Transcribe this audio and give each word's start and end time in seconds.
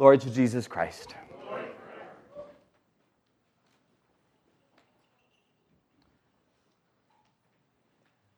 To 0.00 0.16
Jesus 0.16 0.66
Christ. 0.66 1.14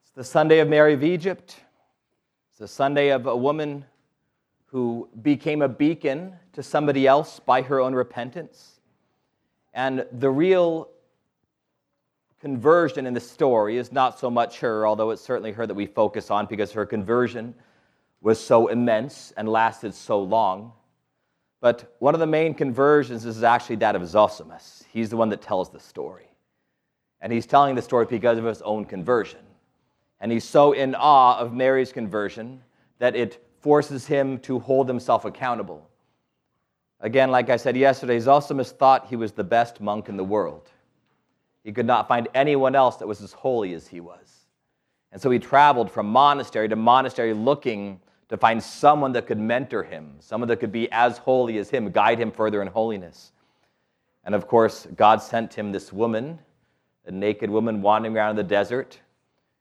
It's 0.03 0.11
the 0.17 0.25
Sunday 0.25 0.59
of 0.59 0.69
Mary 0.69 0.93
of 0.93 1.05
Egypt. 1.05 1.55
It's 2.51 2.59
the 2.59 2.67
Sunday 2.67 3.11
of 3.11 3.29
a 3.29 3.37
woman 3.37 3.85
who 4.67 5.09
became 5.23 5.63
a 5.63 5.69
beacon 5.69 6.33
to 6.55 6.65
somebody 6.65 7.07
else 7.07 7.39
by 7.39 7.63
her 7.63 7.79
own 7.79 7.95
repentance. 7.95 8.81
And 9.73 10.05
the 10.11 10.31
real 10.31 10.89
conversion 12.41 13.07
in 13.07 13.15
the 13.15 13.21
story 13.21 13.77
is 13.77 13.93
not 13.93 14.19
so 14.19 14.29
much 14.29 14.59
her, 14.59 14.85
although 14.85 15.11
it's 15.11 15.23
certainly 15.23 15.53
her 15.53 15.65
that 15.69 15.75
we 15.75 15.87
focus 15.87 16.29
on 16.29 16.47
because 16.47 16.73
her 16.73 16.85
conversion 16.85 17.55
was 18.21 18.45
so 18.45 18.67
immense 18.67 19.33
and 19.37 19.49
lasted 19.49 19.95
so 19.95 20.21
long. 20.21 20.73
But 21.63 21.95
one 22.01 22.13
of 22.13 22.19
the 22.19 22.27
main 22.27 22.55
conversions 22.55 23.25
is 23.25 23.45
actually 23.45 23.77
that 23.77 23.95
of 23.95 24.03
Zosimus. 24.03 24.83
He's 24.93 25.11
the 25.11 25.17
one 25.17 25.29
that 25.29 25.41
tells 25.41 25.71
the 25.71 25.79
story. 25.79 26.27
And 27.21 27.33
he's 27.33 27.47
telling 27.47 27.77
the 27.77 27.83
story 27.83 28.05
because 28.05 28.37
of 28.37 28.45
his 28.45 28.61
own 28.63 28.85
conversion. 28.85 29.39
And 30.21 30.33
he's 30.33 30.43
so 30.43 30.73
in 30.73 30.97
awe 30.97 31.39
of 31.39 31.55
Mary's 31.55 31.93
conversion 31.93 32.61
that 32.99 33.15
it 33.15 33.47
forces 33.61 34.09
him 34.09 34.39
to 34.41 34.59
hold 34.59 34.89
himself 34.89 35.25
accountable. 35.25 35.89
Again, 36.99 37.31
like 37.31 37.49
I 37.49 37.57
said 37.57 37.77
yesterday, 37.77 38.19
Zosimus 38.19 38.73
thought 38.73 39.07
he 39.07 39.15
was 39.15 39.31
the 39.31 39.45
best 39.45 39.81
monk 39.81 40.09
in 40.09 40.17
the 40.17 40.25
world. 40.25 40.69
He 41.63 41.71
could 41.71 41.87
not 41.87 42.09
find 42.09 42.27
anyone 42.35 42.75
else 42.75 42.97
that 42.97 43.07
was 43.07 43.23
as 43.23 43.33
holy 43.33 43.73
as 43.75 43.87
he 43.87 44.01
was. 44.01 44.47
And 45.13 45.23
so 45.23 45.31
he 45.31 45.39
traveled 45.39 45.93
from 45.93 46.07
monastery 46.07 46.69
to 46.69 46.75
monastery 46.75 47.33
looking 47.35 48.01
to 48.33 48.39
find 48.39 48.63
someone 48.63 49.13
that 49.13 49.27
could 49.27 49.39
mentor 49.39 49.83
him, 49.83 50.15
someone 50.19 50.49
that 50.49 50.57
could 50.57 50.73
be 50.73 50.91
as 50.91 51.19
holy 51.19 51.59
as 51.59 51.69
him, 51.69 51.91
guide 51.91 52.19
him 52.19 52.31
further 52.31 52.63
in 52.63 52.69
holiness. 52.69 53.31
And 54.25 54.35
of 54.35 54.47
course, 54.47 54.87
God 54.97 55.21
sent 55.21 55.53
him 55.53 55.71
this 55.71 55.93
woman, 55.93 56.39
a 57.05 57.11
naked 57.11 57.51
woman 57.51 57.83
wandering 57.83 58.17
around 58.17 58.31
in 58.31 58.37
the 58.37 58.43
desert, 58.43 58.99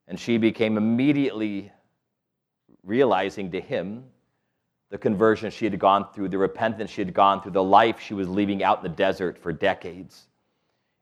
and 0.07 0.17
she 0.17 0.37
became 0.37 0.77
immediately 0.77 1.69
realizing 2.83 3.51
to 3.51 3.59
him 3.59 4.05
the 4.89 4.97
conversion 4.97 5.51
she 5.51 5.65
had 5.65 5.77
gone 5.77 6.07
through, 6.13 6.29
the 6.29 6.37
repentance 6.37 6.91
she 6.91 7.01
had 7.01 7.13
gone 7.13 7.41
through, 7.41 7.51
the 7.51 7.61
life 7.61 7.99
she 7.99 8.13
was 8.13 8.29
leaving 8.29 8.63
out 8.63 8.77
in 8.77 8.83
the 8.83 8.95
desert 8.95 9.37
for 9.37 9.51
decades. 9.51 10.27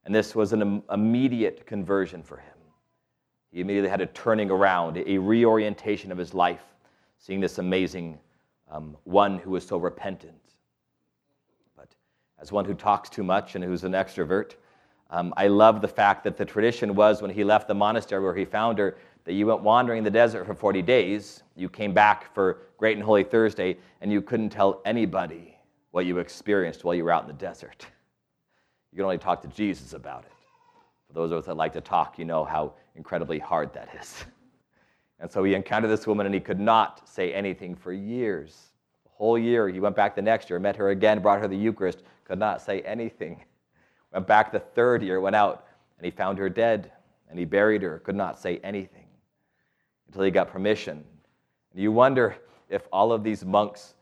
And 0.06 0.16
this 0.16 0.34
was 0.34 0.54
an 0.54 0.82
immediate 0.92 1.68
conversion 1.68 2.24
for 2.24 2.38
him. 2.38 2.58
He 3.52 3.62
immediately 3.62 3.92
had 3.92 4.02
a 4.02 4.08
turning 4.08 4.50
around, 4.50 4.98
a 4.98 5.20
reorientation 5.20 6.12
of 6.12 6.18
his 6.18 6.34
life 6.34 6.64
seeing 7.20 7.40
this 7.40 7.58
amazing 7.58 8.18
um, 8.72 8.98
one 9.04 9.38
who 9.38 9.56
is 9.56 9.66
so 9.66 9.78
repentant. 9.78 10.34
But 11.76 11.90
as 12.42 12.52
one 12.52 12.66
who 12.66 12.74
talks 12.74 13.10
too 13.10 13.24
much 13.24 13.56
and 13.56 13.64
who's 13.64 13.84
an 13.84 13.92
extrovert, 13.92 14.56
um, 15.12 15.34
I 15.38 15.48
love 15.48 15.82
the 15.82 15.88
fact 15.88 16.24
that 16.24 16.38
the 16.38 16.46
tradition 16.46 16.96
was 16.96 17.22
when 17.22 17.32
he 17.32 17.44
left 17.44 17.68
the 17.68 17.74
monastery 17.74 18.24
where 18.24 18.36
he 18.36 18.46
found 18.46 18.78
her, 18.78 18.98
that 19.26 19.34
you 19.34 19.48
went 19.48 19.62
wandering 19.62 20.00
in 20.00 20.04
the 20.04 20.10
desert 20.10 20.46
for 20.46 20.54
40 20.54 20.82
days. 20.82 21.44
You 21.56 21.68
came 21.68 21.94
back 21.94 22.34
for 22.34 22.60
Great 22.78 22.96
and 22.96 23.04
Holy 23.04 23.24
Thursday, 23.24 23.78
and 24.02 24.12
you 24.12 24.22
couldn't 24.22 24.50
tell 24.50 24.82
anybody 24.86 25.58
what 25.92 26.06
you 26.06 26.20
experienced 26.20 26.84
while 26.84 26.96
you 26.96 27.04
were 27.04 27.12
out 27.12 27.24
in 27.24 27.28
the 27.28 27.34
desert. 27.34 27.86
You 28.92 28.98
could 28.98 29.04
only 29.04 29.18
talk 29.18 29.42
to 29.42 29.48
Jesus 29.50 29.94
about 29.94 30.24
it. 30.24 30.32
For 31.08 31.14
those 31.14 31.32
of 31.32 31.40
us 31.40 31.46
that 31.46 31.58
like 31.58 31.74
to 31.74 31.82
talk, 31.82 32.20
you 32.20 32.26
know 32.26 32.46
how 32.46 32.74
incredibly 32.96 33.40
hard 33.40 33.74
that 33.74 33.90
is. 34.00 34.26
And 35.20 35.32
so 35.32 35.44
he 35.44 35.54
encountered 35.54 35.90
this 35.90 36.08
woman 36.08 36.26
and 36.26 36.34
he 36.34 36.42
could 36.42 36.60
not 36.60 37.08
say 37.08 37.34
anything 37.34 37.76
for 37.76 37.92
years. 37.92 38.72
A 39.06 39.10
whole 39.10 39.38
year. 39.38 39.68
He 39.68 39.80
went 39.80 39.96
back 39.96 40.16
the 40.16 40.22
next 40.22 40.50
year, 40.50 40.60
met 40.60 40.78
her 40.78 40.90
again, 40.90 41.22
brought 41.22 41.40
her 41.40 41.48
the 41.48 41.58
Eucharist, 41.58 42.04
could 42.24 42.40
not 42.40 42.62
say 42.62 42.82
anything. 42.82 43.44
Went 44.14 44.26
back 44.26 44.52
the 44.52 44.60
third 44.60 45.04
year, 45.04 45.22
went 45.22 45.36
out, 45.36 45.68
and 46.00 46.06
he 46.06 46.10
found 46.10 46.40
her 46.40 46.50
dead. 46.50 46.92
And 47.30 47.38
he 47.38 47.46
buried 47.46 47.84
her, 47.84 48.00
could 48.00 48.16
not 48.16 48.40
say 48.40 48.60
anything 48.64 49.06
until 50.08 50.24
he 50.24 50.32
got 50.32 50.52
permission. 50.52 51.04
And 51.74 51.82
you 51.82 51.92
wonder 51.92 52.36
if 52.70 52.88
all 52.92 53.12
of 53.12 53.24
these 53.24 53.46
monks 53.46 53.94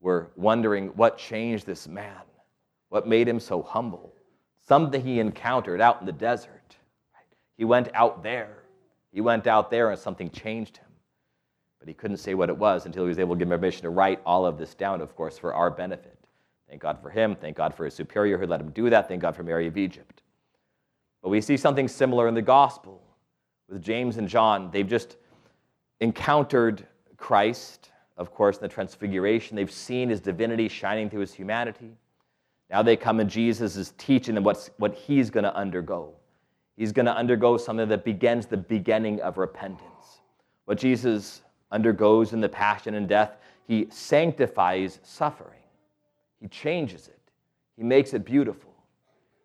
were 0.00 0.30
wondering 0.36 0.88
what 0.90 1.18
changed 1.18 1.66
this 1.66 1.88
man, 1.88 2.22
what 2.90 3.08
made 3.08 3.26
him 3.26 3.40
so 3.40 3.60
humble. 3.60 4.14
Something 4.68 5.04
he 5.04 5.18
encountered 5.18 5.80
out 5.80 5.98
in 5.98 6.06
the 6.06 6.12
desert. 6.12 6.76
He 7.56 7.64
went 7.64 7.88
out 7.92 8.22
there 8.22 8.62
he 9.12 9.20
went 9.20 9.46
out 9.46 9.70
there 9.70 9.90
and 9.90 9.98
something 9.98 10.30
changed 10.30 10.76
him. 10.76 10.86
But 11.78 11.88
he 11.88 11.94
couldn't 11.94 12.16
say 12.18 12.34
what 12.34 12.48
it 12.48 12.56
was 12.56 12.86
until 12.86 13.04
he 13.04 13.08
was 13.08 13.18
able 13.18 13.34
to 13.34 13.38
give 13.38 13.48
permission 13.48 13.82
to 13.82 13.90
write 13.90 14.20
all 14.26 14.44
of 14.46 14.58
this 14.58 14.74
down, 14.74 15.00
of 15.00 15.14
course, 15.14 15.38
for 15.38 15.54
our 15.54 15.70
benefit. 15.70 16.18
Thank 16.68 16.82
God 16.82 16.98
for 17.00 17.10
him. 17.10 17.36
Thank 17.36 17.56
God 17.56 17.74
for 17.74 17.84
his 17.84 17.94
superior 17.94 18.38
who 18.38 18.46
let 18.46 18.60
him 18.60 18.70
do 18.70 18.90
that. 18.90 19.08
Thank 19.08 19.22
God 19.22 19.36
for 19.36 19.42
Mary 19.42 19.66
of 19.66 19.76
Egypt. 19.76 20.22
But 21.22 21.30
we 21.30 21.40
see 21.40 21.56
something 21.56 21.88
similar 21.88 22.28
in 22.28 22.34
the 22.34 22.42
gospel 22.42 23.02
with 23.68 23.82
James 23.82 24.16
and 24.16 24.28
John. 24.28 24.70
They've 24.70 24.86
just 24.86 25.16
encountered 26.00 26.86
Christ, 27.16 27.92
of 28.16 28.32
course, 28.32 28.56
in 28.56 28.62
the 28.62 28.68
transfiguration. 28.68 29.56
They've 29.56 29.70
seen 29.70 30.08
his 30.08 30.20
divinity 30.20 30.68
shining 30.68 31.08
through 31.08 31.20
his 31.20 31.32
humanity. 31.32 31.96
Now 32.68 32.82
they 32.82 32.96
come 32.96 33.20
and 33.20 33.30
Jesus 33.30 33.76
is 33.76 33.94
teaching 33.96 34.34
them 34.34 34.44
what's, 34.44 34.70
what 34.78 34.94
he's 34.94 35.30
going 35.30 35.44
to 35.44 35.54
undergo. 35.54 36.14
He's 36.76 36.92
going 36.92 37.06
to 37.06 37.16
undergo 37.16 37.56
something 37.56 37.88
that 37.88 38.04
begins 38.04 38.46
the 38.46 38.56
beginning 38.56 39.20
of 39.22 39.38
repentance. 39.38 40.20
What 40.66 40.78
Jesus 40.78 41.42
undergoes 41.70 42.32
in 42.32 42.40
the 42.40 42.48
passion 42.48 42.94
and 42.94 43.08
death, 43.08 43.38
he 43.66 43.86
sanctifies 43.90 45.00
suffering. 45.02 45.60
He 46.40 46.48
changes 46.48 47.08
it. 47.08 47.18
He 47.76 47.82
makes 47.82 48.14
it 48.14 48.24
beautiful. 48.24 48.72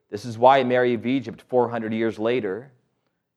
This 0.09 0.25
is 0.25 0.37
why 0.37 0.63
Mary 0.63 0.93
of 0.93 1.05
Egypt, 1.05 1.43
400 1.47 1.93
years 1.93 2.19
later, 2.19 2.71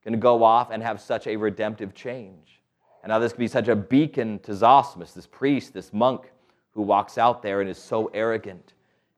can 0.02 0.18
go 0.18 0.42
off 0.42 0.70
and 0.70 0.82
have 0.82 1.00
such 1.00 1.26
a 1.26 1.36
redemptive 1.36 1.94
change. 1.94 2.60
And 3.02 3.10
now 3.10 3.18
this 3.18 3.32
can 3.32 3.40
be 3.40 3.48
such 3.48 3.68
a 3.68 3.76
beacon 3.76 4.38
to 4.40 4.52
Zosimus, 4.52 5.14
this 5.14 5.26
priest, 5.26 5.72
this 5.72 5.92
monk 5.92 6.32
who 6.72 6.82
walks 6.82 7.16
out 7.16 7.42
there 7.42 7.60
and 7.60 7.70
is 7.70 7.78
so 7.78 8.10
arrogant, 8.12 8.74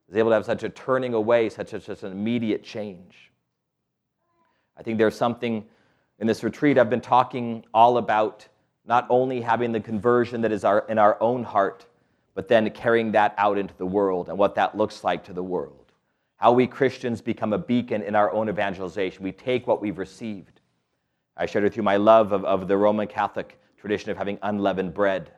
is 0.09 0.15
able 0.15 0.29
to 0.29 0.35
have 0.35 0.45
such 0.45 0.63
a 0.63 0.69
turning 0.69 1.13
away, 1.13 1.49
such, 1.49 1.73
a, 1.73 1.81
such 1.81 2.03
an 2.03 2.11
immediate 2.11 2.63
change. 2.63 3.31
I 4.77 4.83
think 4.83 4.97
there's 4.97 5.15
something 5.15 5.65
in 6.19 6.27
this 6.27 6.43
retreat 6.43 6.77
I've 6.77 6.89
been 6.89 7.01
talking 7.01 7.65
all 7.73 7.97
about 7.97 8.47
not 8.85 9.05
only 9.09 9.41
having 9.41 9.71
the 9.71 9.79
conversion 9.79 10.41
that 10.41 10.51
is 10.51 10.63
our, 10.63 10.85
in 10.87 10.97
our 10.97 11.21
own 11.21 11.43
heart, 11.43 11.85
but 12.33 12.47
then 12.47 12.69
carrying 12.69 13.11
that 13.11 13.33
out 13.37 13.57
into 13.57 13.73
the 13.77 13.85
world 13.85 14.29
and 14.29 14.37
what 14.37 14.55
that 14.55 14.77
looks 14.77 15.03
like 15.03 15.23
to 15.25 15.33
the 15.33 15.43
world. 15.43 15.91
How 16.37 16.51
we 16.51 16.67
Christians 16.67 17.19
become 17.19 17.51
a 17.51 17.57
beacon 17.57 18.03
in 18.03 18.15
our 18.15 18.31
own 18.31 18.47
evangelization. 18.47 19.23
We 19.23 19.31
take 19.31 19.67
what 19.67 19.81
we've 19.81 19.97
received. 19.97 20.61
I 21.35 21.47
shared 21.47 21.63
with 21.63 21.75
you 21.75 21.83
my 21.83 21.97
love 21.97 22.31
of, 22.31 22.45
of 22.45 22.67
the 22.67 22.77
Roman 22.77 23.07
Catholic 23.07 23.59
tradition 23.77 24.11
of 24.11 24.17
having 24.17 24.37
unleavened 24.41 24.93
bread 24.93 25.31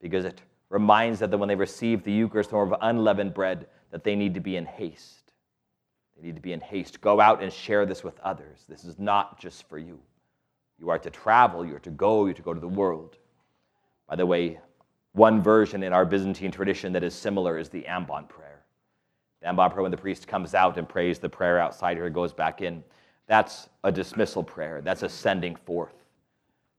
because 0.00 0.24
it 0.24 0.42
reminds 0.70 1.20
them 1.20 1.30
that 1.30 1.38
when 1.38 1.48
they 1.48 1.54
receive 1.54 2.02
the 2.02 2.12
Eucharist 2.12 2.50
form 2.50 2.72
of 2.72 2.78
unleavened 2.82 3.32
bread, 3.32 3.66
that 3.90 4.04
they 4.04 4.16
need 4.16 4.34
to 4.34 4.40
be 4.40 4.56
in 4.56 4.66
haste. 4.66 5.23
They 6.16 6.26
need 6.26 6.36
to 6.36 6.42
be 6.42 6.52
in 6.52 6.60
haste. 6.60 7.00
Go 7.00 7.20
out 7.20 7.42
and 7.42 7.52
share 7.52 7.86
this 7.86 8.04
with 8.04 8.18
others. 8.20 8.64
This 8.68 8.84
is 8.84 8.98
not 8.98 9.38
just 9.38 9.68
for 9.68 9.78
you. 9.78 9.98
You 10.78 10.90
are 10.90 10.98
to 10.98 11.10
travel, 11.10 11.64
you 11.64 11.76
are 11.76 11.80
to 11.80 11.90
go, 11.90 12.24
you 12.24 12.32
are 12.32 12.34
to 12.34 12.42
go 12.42 12.54
to 12.54 12.60
the 12.60 12.68
world. 12.68 13.16
By 14.08 14.16
the 14.16 14.26
way, 14.26 14.60
one 15.12 15.42
version 15.42 15.82
in 15.82 15.92
our 15.92 16.04
Byzantine 16.04 16.50
tradition 16.50 16.92
that 16.92 17.04
is 17.04 17.14
similar 17.14 17.58
is 17.58 17.68
the 17.68 17.82
ambon 17.82 18.28
prayer. 18.28 18.62
The 19.40 19.48
ambon 19.48 19.70
prayer, 19.72 19.82
when 19.82 19.90
the 19.90 19.96
priest 19.96 20.26
comes 20.26 20.54
out 20.54 20.76
and 20.76 20.88
prays 20.88 21.18
the 21.18 21.28
prayer 21.28 21.58
outside 21.58 21.96
here, 21.96 22.10
goes 22.10 22.32
back 22.32 22.60
in, 22.60 22.82
that's 23.26 23.68
a 23.84 23.92
dismissal 23.92 24.42
prayer. 24.42 24.80
That's 24.82 25.02
a 25.02 25.08
sending 25.08 25.56
forth. 25.56 26.03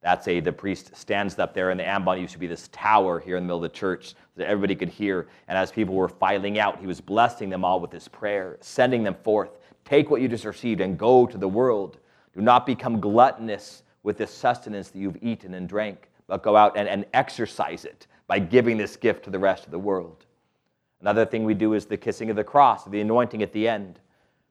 That's 0.05 0.27
a, 0.27 0.39
the 0.39 0.51
priest 0.51 0.95
stands 0.95 1.39
up 1.39 1.55
there, 1.55 1.71
and 1.71 1.79
the 1.79 1.83
ambon 1.83 2.21
used 2.21 2.33
to 2.33 2.39
be 2.39 2.45
this 2.45 2.69
tower 2.71 3.19
here 3.19 3.37
in 3.37 3.43
the 3.43 3.47
middle 3.47 3.65
of 3.65 3.71
the 3.71 3.75
church 3.75 4.13
that 4.35 4.47
everybody 4.47 4.75
could 4.75 4.89
hear. 4.89 5.27
And 5.47 5.57
as 5.57 5.71
people 5.71 5.95
were 5.95 6.07
filing 6.07 6.59
out, 6.59 6.79
he 6.79 6.85
was 6.85 7.01
blessing 7.01 7.49
them 7.49 7.65
all 7.65 7.79
with 7.79 7.89
this 7.89 8.07
prayer, 8.07 8.57
sending 8.61 9.01
them 9.01 9.15
forth. 9.23 9.57
Take 9.83 10.11
what 10.11 10.21
you 10.21 10.27
just 10.27 10.45
received 10.45 10.79
and 10.79 10.95
go 10.95 11.25
to 11.25 11.39
the 11.39 11.47
world. 11.47 11.97
Do 12.35 12.41
not 12.41 12.67
become 12.67 12.99
gluttonous 12.99 13.81
with 14.03 14.15
this 14.15 14.29
sustenance 14.29 14.89
that 14.89 14.99
you've 14.99 15.17
eaten 15.23 15.55
and 15.55 15.67
drank, 15.67 16.11
but 16.27 16.43
go 16.43 16.55
out 16.55 16.77
and, 16.77 16.87
and 16.87 17.07
exercise 17.15 17.83
it 17.83 18.05
by 18.27 18.37
giving 18.37 18.77
this 18.77 18.95
gift 18.95 19.23
to 19.23 19.31
the 19.31 19.39
rest 19.39 19.65
of 19.65 19.71
the 19.71 19.79
world. 19.79 20.27
Another 21.01 21.25
thing 21.25 21.45
we 21.45 21.55
do 21.55 21.73
is 21.73 21.87
the 21.87 21.97
kissing 21.97 22.29
of 22.29 22.35
the 22.35 22.43
cross, 22.43 22.85
the 22.85 23.01
anointing 23.01 23.41
at 23.41 23.51
the 23.53 23.67
end. 23.67 23.99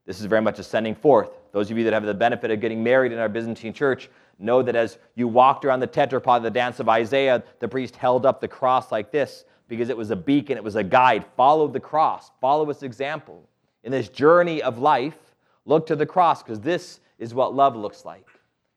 This 0.05 0.19
is 0.19 0.27
very 0.27 0.43
much 0.43 0.59
a 0.59 0.65
sending 0.65 0.97
forth. 0.97 1.31
Those 1.53 1.71
of 1.71 1.79
you 1.79 1.85
that 1.85 1.93
have 1.93 2.05
the 2.05 2.13
benefit 2.13 2.51
of 2.51 2.61
getting 2.61 2.83
married 2.83 3.13
in 3.13 3.21
our 3.21 3.29
Byzantine 3.29 3.73
church 3.73 4.11
know 4.39 4.63
that 4.63 4.77
as 4.77 4.99
you 5.15 5.29
walked 5.29 5.65
around 5.65 5.81
the 5.81 5.89
tetrapod, 5.89 6.39
of 6.39 6.43
the 6.43 6.51
dance 6.51 6.81
of 6.81 6.89
Isaiah, 6.89 7.43
the 7.61 7.69
priest 7.69 7.97
held 7.97 8.27
up 8.27 8.41
the 8.41 8.49
cross 8.49 8.91
like 8.93 9.11
this 9.11 9.45
because 9.69 9.89
it 9.89 9.97
was 9.97 10.11
a 10.11 10.17
beacon, 10.17 10.57
it 10.57 10.65
was 10.65 10.77
a 10.77 10.85
guide. 10.85 11.25
Follow 11.37 11.69
the 11.69 11.81
cross, 11.81 12.31
follow 12.41 12.69
its 12.71 12.83
example. 12.83 13.49
In 13.83 13.93
this 13.93 14.09
journey 14.09 14.63
of 14.63 14.79
life, 14.79 15.19
look 15.65 15.87
to 15.87 15.97
the 15.97 16.07
cross 16.07 16.43
because 16.43 16.61
this 16.61 17.01
is 17.19 17.35
what 17.35 17.55
love 17.55 17.77
looks 17.77 18.05
like. 18.05 18.27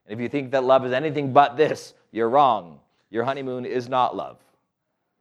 And 0.06 0.18
if 0.18 0.21
you 0.21 0.30
think 0.30 0.51
that 0.51 0.63
love 0.63 0.86
is 0.86 0.94
anything 0.94 1.33
but 1.33 1.57
this, 1.57 1.94
you're 2.12 2.30
wrong. 2.30 2.80
Your 3.10 3.24
honeymoon 3.24 3.65
is 3.65 3.89
not 3.89 4.15
love. 4.15 4.38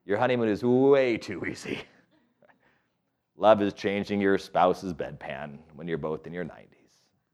Your 0.05 0.19
honeymoon 0.19 0.49
is 0.49 0.63
way 0.63 1.17
too 1.17 1.45
easy. 1.45 1.81
Love 3.37 3.61
is 3.61 3.75
changing 3.75 4.21
your 4.21 4.39
spouse's 4.39 4.95
bedpan 4.95 5.59
when 5.75 5.87
you're 5.87 5.99
both 5.99 6.27
in 6.27 6.33
your 6.33 6.45
90s. 6.45 6.77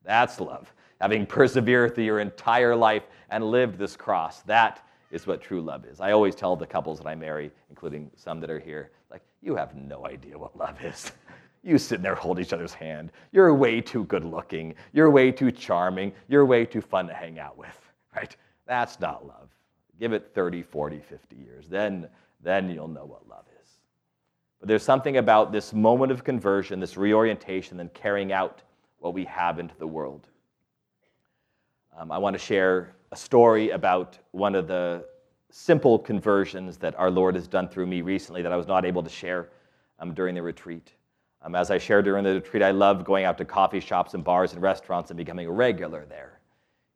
That's 0.05 0.41
love. 0.41 0.73
Having 1.03 1.27
persevered 1.27 1.97
through 1.97 2.05
your 2.05 2.21
entire 2.21 2.77
life 2.77 3.03
and 3.29 3.43
lived 3.43 3.77
this 3.77 3.97
cross. 3.97 4.43
That 4.43 4.87
is 5.11 5.27
what 5.27 5.43
true 5.43 5.61
love 5.61 5.85
is. 5.85 6.01
I 6.01 6.13
always 6.13 6.37
tell 6.37 6.55
the 6.55 6.65
couples 6.65 6.99
that 7.01 7.09
I 7.09 7.17
marry, 7.17 7.51
including 7.71 8.09
some 8.15 8.39
that 8.39 8.51
are 8.51 8.61
here, 8.61 8.93
like, 9.11 9.21
you 9.43 9.57
have 9.57 9.75
no 9.75 10.07
idea 10.07 10.39
what 10.39 10.57
love 10.57 10.83
is. 10.85 11.11
You 11.65 11.79
sit 11.79 12.03
there, 12.03 12.17
hold 12.17 12.41
each 12.41 12.53
other's 12.53 12.75
hand. 12.75 13.13
You're 13.31 13.55
way 13.55 13.81
too 13.81 14.03
good 14.07 14.25
looking. 14.25 14.75
You're 14.93 15.11
way 15.11 15.31
too 15.31 15.53
charming. 15.53 16.13
You're 16.27 16.45
way 16.45 16.65
too 16.65 16.81
fun 16.81 17.07
to 17.07 17.15
hang 17.15 17.39
out 17.39 17.57
with, 17.57 17.79
right? 18.17 18.37
That's 18.67 18.99
not 18.99 19.25
love. 19.25 19.49
Give 20.01 20.13
it 20.13 20.33
30, 20.35 20.63
40, 20.63 20.99
50 20.99 21.37
years. 21.37 21.69
Then, 21.69 22.09
then 22.43 22.69
you'll 22.69 22.89
know 22.89 23.05
what 23.05 23.29
love 23.29 23.45
is. 23.63 23.69
But 24.59 24.67
there's 24.67 24.83
something 24.83 25.19
about 25.19 25.53
this 25.53 25.73
moment 25.73 26.11
of 26.11 26.25
conversion, 26.25 26.81
this 26.81 26.97
reorientation, 26.97 27.79
and 27.79 27.95
carrying 27.95 28.33
out 28.33 28.63
what 28.99 29.15
we 29.15 29.25
have 29.27 29.61
into 29.61 29.77
the 29.79 29.87
world. 29.87 30.27
Um, 31.97 32.11
I 32.11 32.19
want 32.19 32.35
to 32.35 32.39
share 32.39 32.95
a 33.11 33.17
story 33.17 33.71
about 33.71 34.19
one 34.31 34.55
of 34.55 34.67
the 34.67 35.05
simple 35.51 35.99
conversions 35.99 36.79
that 36.79 36.99
our 36.99 37.11
Lord 37.11 37.35
has 37.35 37.47
done 37.47 37.69
through 37.69 37.87
me 37.87 38.01
recently 38.01 38.41
that 38.41 38.53
I 38.53 38.57
was 38.57 38.67
not 38.67 38.87
able 38.87 39.03
to 39.03 39.11
share 39.11 39.51
um, 39.99 40.15
during 40.15 40.35
the 40.35 40.41
retreat. 40.41 40.93
Um, 41.43 41.55
as 41.55 41.71
I 41.71 41.77
shared 41.77 42.07
during 42.07 42.25
the 42.25 42.35
retreat, 42.35 42.63
I 42.63 42.71
love 42.71 43.05
going 43.05 43.25
out 43.25 43.37
to 43.39 43.45
coffee 43.45 43.81
shops 43.81 44.15
and 44.15 44.25
bars 44.25 44.55
and 44.55 44.63
restaurants 44.63 45.11
and 45.11 45.19
becoming 45.19 45.47
a 45.47 45.51
regular 45.51 46.07
there. 46.07 46.41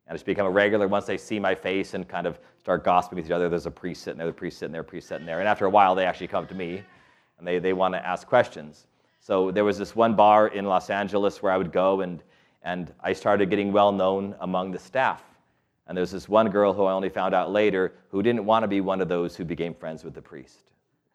And 0.07 0.13
I 0.13 0.15
just 0.15 0.25
become 0.25 0.47
a 0.47 0.51
regular 0.51 0.87
once 0.87 1.05
they 1.05 1.17
see 1.17 1.37
my 1.39 1.53
face 1.53 1.93
and 1.93 2.07
kind 2.07 2.25
of 2.25 2.39
start 2.61 2.83
gossiping 2.83 3.17
with 3.17 3.25
each 3.25 3.31
other. 3.31 3.49
There's 3.49 3.67
a 3.67 3.71
priest 3.71 4.01
sitting 4.01 4.17
there, 4.17 4.27
the 4.27 4.33
priest 4.33 4.57
sitting 4.57 4.71
there, 4.71 4.81
the 4.81 4.87
priest 4.87 5.09
sitting 5.09 5.27
there. 5.27 5.39
And 5.39 5.47
after 5.47 5.65
a 5.65 5.69
while, 5.69 5.93
they 5.93 6.05
actually 6.05 6.27
come 6.27 6.47
to 6.47 6.55
me 6.55 6.81
and 7.37 7.47
they, 7.47 7.59
they 7.59 7.73
want 7.73 7.93
to 7.93 8.03
ask 8.03 8.25
questions. 8.25 8.87
So 9.19 9.51
there 9.51 9.65
was 9.65 9.77
this 9.77 9.95
one 9.95 10.15
bar 10.15 10.47
in 10.47 10.65
Los 10.65 10.89
Angeles 10.89 11.43
where 11.43 11.51
I 11.51 11.57
would 11.57 11.71
go, 11.71 12.01
and, 12.01 12.23
and 12.67 12.93
I 12.99 13.13
started 13.13 13.49
getting 13.49 13.71
well 13.71 13.93
known 13.93 14.35
among 14.41 14.71
the 14.71 14.79
staff. 14.79 15.23
And 15.87 15.95
there 15.95 16.01
was 16.01 16.11
this 16.11 16.27
one 16.27 16.49
girl 16.49 16.73
who 16.73 16.83
I 16.83 16.91
only 16.91 17.07
found 17.07 17.33
out 17.33 17.49
later 17.49 17.93
who 18.09 18.21
didn't 18.21 18.43
want 18.43 18.63
to 18.63 18.67
be 18.67 18.81
one 18.81 18.99
of 18.99 19.07
those 19.07 19.37
who 19.37 19.45
became 19.45 19.73
friends 19.73 20.03
with 20.03 20.13
the 20.13 20.21
priest. 20.21 20.63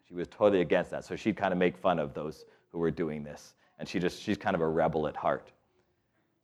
She 0.07 0.15
was 0.15 0.27
totally 0.27 0.61
against 0.61 0.89
that. 0.89 1.05
So 1.05 1.15
she'd 1.15 1.37
kind 1.37 1.53
of 1.53 1.59
make 1.59 1.77
fun 1.77 1.99
of 1.99 2.15
those 2.15 2.45
who 2.71 2.79
were 2.79 2.89
doing 2.89 3.23
this. 3.23 3.53
And 3.77 3.87
she 3.87 3.99
just, 3.99 4.19
she's 4.19 4.35
kind 4.35 4.55
of 4.55 4.61
a 4.61 4.67
rebel 4.67 5.07
at 5.07 5.15
heart. 5.15 5.51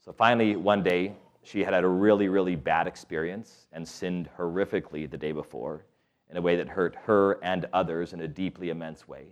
So 0.06 0.14
finally, 0.14 0.56
one 0.56 0.84
day, 0.84 1.16
she 1.42 1.64
had 1.64 1.74
had 1.74 1.84
a 1.84 1.88
really, 1.88 2.28
really 2.28 2.56
bad 2.56 2.86
experience 2.86 3.66
and 3.74 3.88
sinned 3.88 4.30
horrifically 4.38 5.10
the 5.10 5.18
day 5.18 5.32
before 5.32 5.86
in 6.30 6.38
a 6.38 6.42
way 6.42 6.56
that 6.56 6.70
hurt 6.70 6.96
her 7.06 7.44
and 7.44 7.66
others 7.74 8.14
in 8.14 8.22
a 8.22 8.28
deeply 8.28 8.70
immense 8.70 9.08
way. 9.08 9.26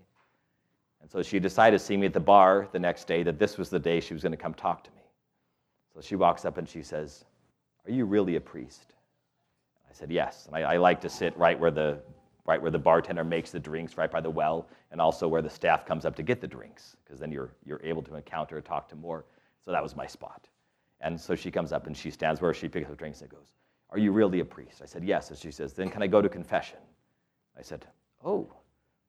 And 1.01 1.11
so 1.11 1.21
she 1.21 1.37
decided 1.37 1.77
to 1.77 1.85
see 1.85 1.97
me 1.97 2.07
at 2.07 2.13
the 2.13 2.19
bar 2.19 2.67
the 2.71 2.79
next 2.79 3.05
day 3.05 3.21
that 3.21 3.37
this 3.37 3.59
was 3.59 3.69
the 3.69 3.77
day 3.77 3.99
she 3.99 4.15
was 4.15 4.23
going 4.23 4.31
to 4.31 4.37
come 4.37 4.55
talk 4.55 4.83
to 4.83 4.89
me. 4.89 4.96
So 5.97 6.01
she 6.01 6.15
walks 6.15 6.45
up 6.45 6.59
and 6.59 6.69
she 6.69 6.83
says, 6.83 7.25
Are 7.87 7.91
you 7.91 8.05
really 8.05 8.35
a 8.35 8.41
priest? 8.41 8.93
I 9.89 9.93
said, 9.93 10.11
Yes. 10.11 10.45
And 10.45 10.55
I, 10.55 10.73
I 10.73 10.77
like 10.77 11.01
to 11.01 11.09
sit 11.09 11.35
right 11.35 11.59
where 11.59 11.71
the 11.71 11.97
right 12.45 12.61
where 12.61 12.69
the 12.69 12.77
bartender 12.77 13.23
makes 13.23 13.49
the 13.49 13.59
drinks, 13.59 13.97
right 13.97 14.11
by 14.11 14.21
the 14.21 14.29
well, 14.29 14.69
and 14.91 15.01
also 15.01 15.27
where 15.27 15.41
the 15.41 15.49
staff 15.49 15.87
comes 15.87 16.05
up 16.05 16.15
to 16.17 16.21
get 16.21 16.39
the 16.39 16.47
drinks, 16.47 16.95
because 17.03 17.19
then 17.19 17.31
you're, 17.31 17.49
you're 17.65 17.81
able 17.83 18.03
to 18.03 18.15
encounter 18.15 18.57
and 18.57 18.65
talk 18.65 18.87
to 18.87 18.95
more. 18.95 19.25
So 19.65 19.71
that 19.71 19.81
was 19.81 19.95
my 19.95 20.05
spot. 20.05 20.47
And 21.01 21.19
so 21.19 21.35
she 21.35 21.49
comes 21.49 21.73
up 21.73 21.87
and 21.87 21.97
she 21.97 22.11
stands 22.11 22.41
where 22.41 22.53
she 22.53 22.69
picks 22.69 22.89
up 22.89 22.97
drinks 22.97 23.21
and 23.21 23.29
goes, 23.31 23.53
Are 23.89 23.97
you 23.97 24.11
really 24.11 24.39
a 24.39 24.45
priest? 24.45 24.83
I 24.83 24.85
said, 24.85 25.03
Yes. 25.03 25.31
And 25.31 25.39
she 25.39 25.49
says, 25.49 25.73
Then 25.73 25.89
can 25.89 26.03
I 26.03 26.07
go 26.07 26.21
to 26.21 26.29
confession? 26.29 26.77
I 27.57 27.63
said, 27.63 27.87
Oh, 28.23 28.47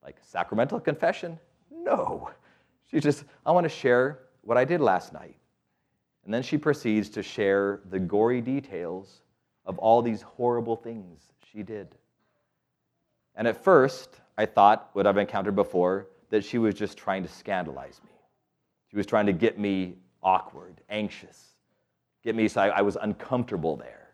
like 0.02 0.16
sacramental 0.22 0.80
confession? 0.80 1.38
No. 1.70 2.30
She 2.90 2.98
just, 2.98 3.24
I 3.44 3.52
want 3.52 3.64
to 3.64 3.68
share 3.68 4.20
what 4.40 4.56
I 4.56 4.64
did 4.64 4.80
last 4.80 5.12
night. 5.12 5.37
And 6.28 6.34
then 6.34 6.42
she 6.42 6.58
proceeds 6.58 7.08
to 7.08 7.22
share 7.22 7.80
the 7.88 7.98
gory 7.98 8.42
details 8.42 9.22
of 9.64 9.78
all 9.78 10.02
these 10.02 10.20
horrible 10.20 10.76
things 10.76 11.22
she 11.50 11.62
did. 11.62 11.88
And 13.34 13.48
at 13.48 13.64
first, 13.64 14.20
I 14.36 14.44
thought, 14.44 14.90
what 14.92 15.06
I've 15.06 15.16
encountered 15.16 15.56
before, 15.56 16.08
that 16.28 16.44
she 16.44 16.58
was 16.58 16.74
just 16.74 16.98
trying 16.98 17.22
to 17.22 17.30
scandalize 17.30 18.02
me. 18.04 18.10
She 18.90 18.98
was 18.98 19.06
trying 19.06 19.24
to 19.24 19.32
get 19.32 19.58
me 19.58 19.94
awkward, 20.22 20.82
anxious, 20.90 21.54
get 22.22 22.34
me 22.34 22.46
so 22.46 22.60
I, 22.60 22.68
I 22.68 22.82
was 22.82 22.98
uncomfortable 23.00 23.76
there. 23.76 24.10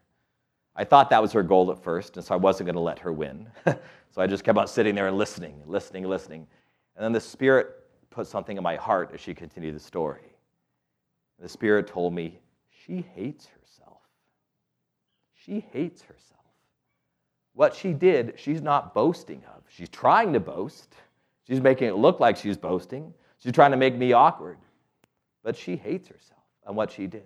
I 0.76 0.84
thought 0.84 1.10
that 1.10 1.20
was 1.20 1.32
her 1.32 1.42
goal 1.42 1.72
at 1.72 1.82
first, 1.82 2.16
and 2.16 2.24
so 2.24 2.32
I 2.32 2.38
wasn't 2.38 2.66
going 2.66 2.76
to 2.76 2.80
let 2.80 3.00
her 3.00 3.12
win. 3.12 3.48
so 3.66 4.22
I 4.22 4.28
just 4.28 4.44
kept 4.44 4.56
on 4.56 4.68
sitting 4.68 4.94
there 4.94 5.08
and 5.08 5.18
listening, 5.18 5.60
listening, 5.66 6.04
listening. 6.04 6.46
And 6.94 7.04
then 7.04 7.10
the 7.10 7.20
Spirit 7.20 7.74
put 8.10 8.28
something 8.28 8.56
in 8.56 8.62
my 8.62 8.76
heart 8.76 9.10
as 9.12 9.20
she 9.20 9.34
continued 9.34 9.74
the 9.74 9.80
story. 9.80 10.33
The 11.40 11.48
Spirit 11.48 11.86
told 11.86 12.14
me, 12.14 12.38
she 12.70 13.04
hates 13.14 13.46
herself. 13.46 14.00
She 15.34 15.60
hates 15.72 16.02
herself. 16.02 16.40
What 17.54 17.74
she 17.74 17.92
did, 17.92 18.34
she's 18.36 18.62
not 18.62 18.94
boasting 18.94 19.42
of. 19.54 19.62
She's 19.68 19.88
trying 19.88 20.32
to 20.32 20.40
boast. 20.40 20.94
She's 21.46 21.60
making 21.60 21.88
it 21.88 21.96
look 21.96 22.20
like 22.20 22.36
she's 22.36 22.56
boasting. 22.56 23.12
She's 23.38 23.52
trying 23.52 23.70
to 23.70 23.76
make 23.76 23.96
me 23.96 24.12
awkward. 24.12 24.58
But 25.42 25.56
she 25.56 25.76
hates 25.76 26.08
herself 26.08 26.42
and 26.66 26.76
what 26.76 26.90
she 26.90 27.06
did. 27.06 27.22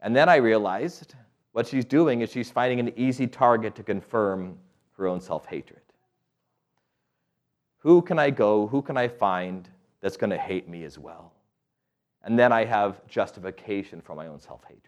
And 0.00 0.14
then 0.14 0.28
I 0.28 0.36
realized 0.36 1.14
what 1.52 1.66
she's 1.66 1.84
doing 1.84 2.20
is 2.20 2.30
she's 2.30 2.50
finding 2.50 2.80
an 2.80 2.92
easy 2.96 3.26
target 3.26 3.74
to 3.76 3.82
confirm 3.82 4.58
her 4.96 5.06
own 5.06 5.20
self 5.20 5.46
hatred. 5.46 5.80
Who 7.78 8.02
can 8.02 8.18
I 8.18 8.30
go? 8.30 8.66
Who 8.66 8.82
can 8.82 8.96
I 8.96 9.08
find 9.08 9.68
that's 10.00 10.16
going 10.16 10.30
to 10.30 10.38
hate 10.38 10.68
me 10.68 10.84
as 10.84 10.98
well? 10.98 11.32
And 12.24 12.38
then 12.38 12.52
I 12.52 12.64
have 12.64 13.06
justification 13.06 14.00
for 14.00 14.14
my 14.14 14.26
own 14.26 14.40
self 14.40 14.62
hatred. 14.64 14.80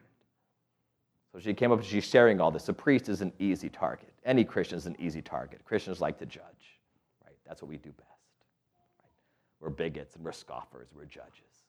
So 1.33 1.39
she 1.39 1.53
came 1.53 1.71
up 1.71 1.81
and 1.81 1.87
she's 1.87 2.05
sharing 2.05 2.41
all 2.41 2.51
this. 2.51 2.69
A 2.71 2.73
priest 2.73 3.11
is 3.11 3.21
an 3.21 3.33
easy 3.39 3.69
target. 3.69 4.13
Any 4.25 4.43
Christian 4.43 4.79
is 4.79 4.87
an 4.87 4.97
easy 4.99 5.21
target. 5.21 5.63
Christians 5.65 6.01
like 6.01 6.19
to 6.19 6.27
judge, 6.27 6.81
right? 7.25 7.37
That's 7.47 7.61
what 7.61 7.69
we 7.69 7.77
do 7.77 7.91
best. 7.91 8.09
Right? 8.99 9.11
We're 9.61 9.69
bigots 9.69 10.17
and 10.17 10.25
we're 10.25 10.33
scoffers, 10.33 10.89
we're 10.95 11.05
judges. 11.05 11.67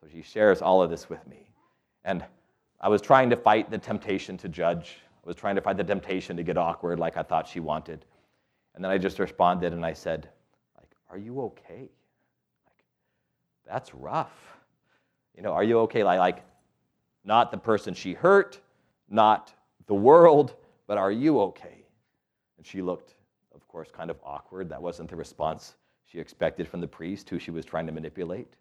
So 0.00 0.08
she 0.10 0.22
shares 0.22 0.62
all 0.62 0.82
of 0.82 0.88
this 0.88 1.10
with 1.10 1.26
me. 1.26 1.50
And 2.04 2.24
I 2.80 2.88
was 2.88 3.02
trying 3.02 3.28
to 3.28 3.36
fight 3.36 3.70
the 3.70 3.78
temptation 3.78 4.38
to 4.38 4.48
judge. 4.48 4.96
I 5.22 5.26
was 5.26 5.36
trying 5.36 5.56
to 5.56 5.60
fight 5.60 5.76
the 5.76 5.84
temptation 5.84 6.36
to 6.38 6.42
get 6.42 6.56
awkward 6.56 6.98
like 6.98 7.18
I 7.18 7.22
thought 7.22 7.46
she 7.46 7.60
wanted. 7.60 8.06
And 8.74 8.82
then 8.82 8.90
I 8.90 8.96
just 8.96 9.18
responded 9.18 9.74
and 9.74 9.84
I 9.84 9.92
said, 9.92 10.30
like, 10.78 10.90
are 11.10 11.18
you 11.18 11.42
okay? 11.42 11.90
Like, 12.64 12.84
that's 13.66 13.92
rough. 13.92 14.57
You 15.38 15.44
know, 15.44 15.52
are 15.52 15.62
you 15.62 15.78
okay? 15.82 16.02
Like, 16.02 16.18
like 16.18 16.44
not 17.24 17.52
the 17.52 17.58
person 17.58 17.94
she 17.94 18.12
hurt, 18.12 18.58
not 19.08 19.54
the 19.86 19.94
world, 19.94 20.56
but 20.88 20.98
are 20.98 21.12
you 21.12 21.40
okay? 21.42 21.86
And 22.56 22.66
she 22.66 22.82
looked, 22.82 23.14
of 23.54 23.66
course, 23.68 23.88
kind 23.92 24.10
of 24.10 24.16
awkward. 24.24 24.68
That 24.68 24.82
wasn't 24.82 25.08
the 25.08 25.14
response 25.14 25.76
she 26.06 26.18
expected 26.18 26.66
from 26.66 26.80
the 26.80 26.88
priest 26.88 27.30
who 27.30 27.38
she 27.38 27.52
was 27.52 27.64
trying 27.64 27.86
to 27.86 27.92
manipulate. 27.92 28.52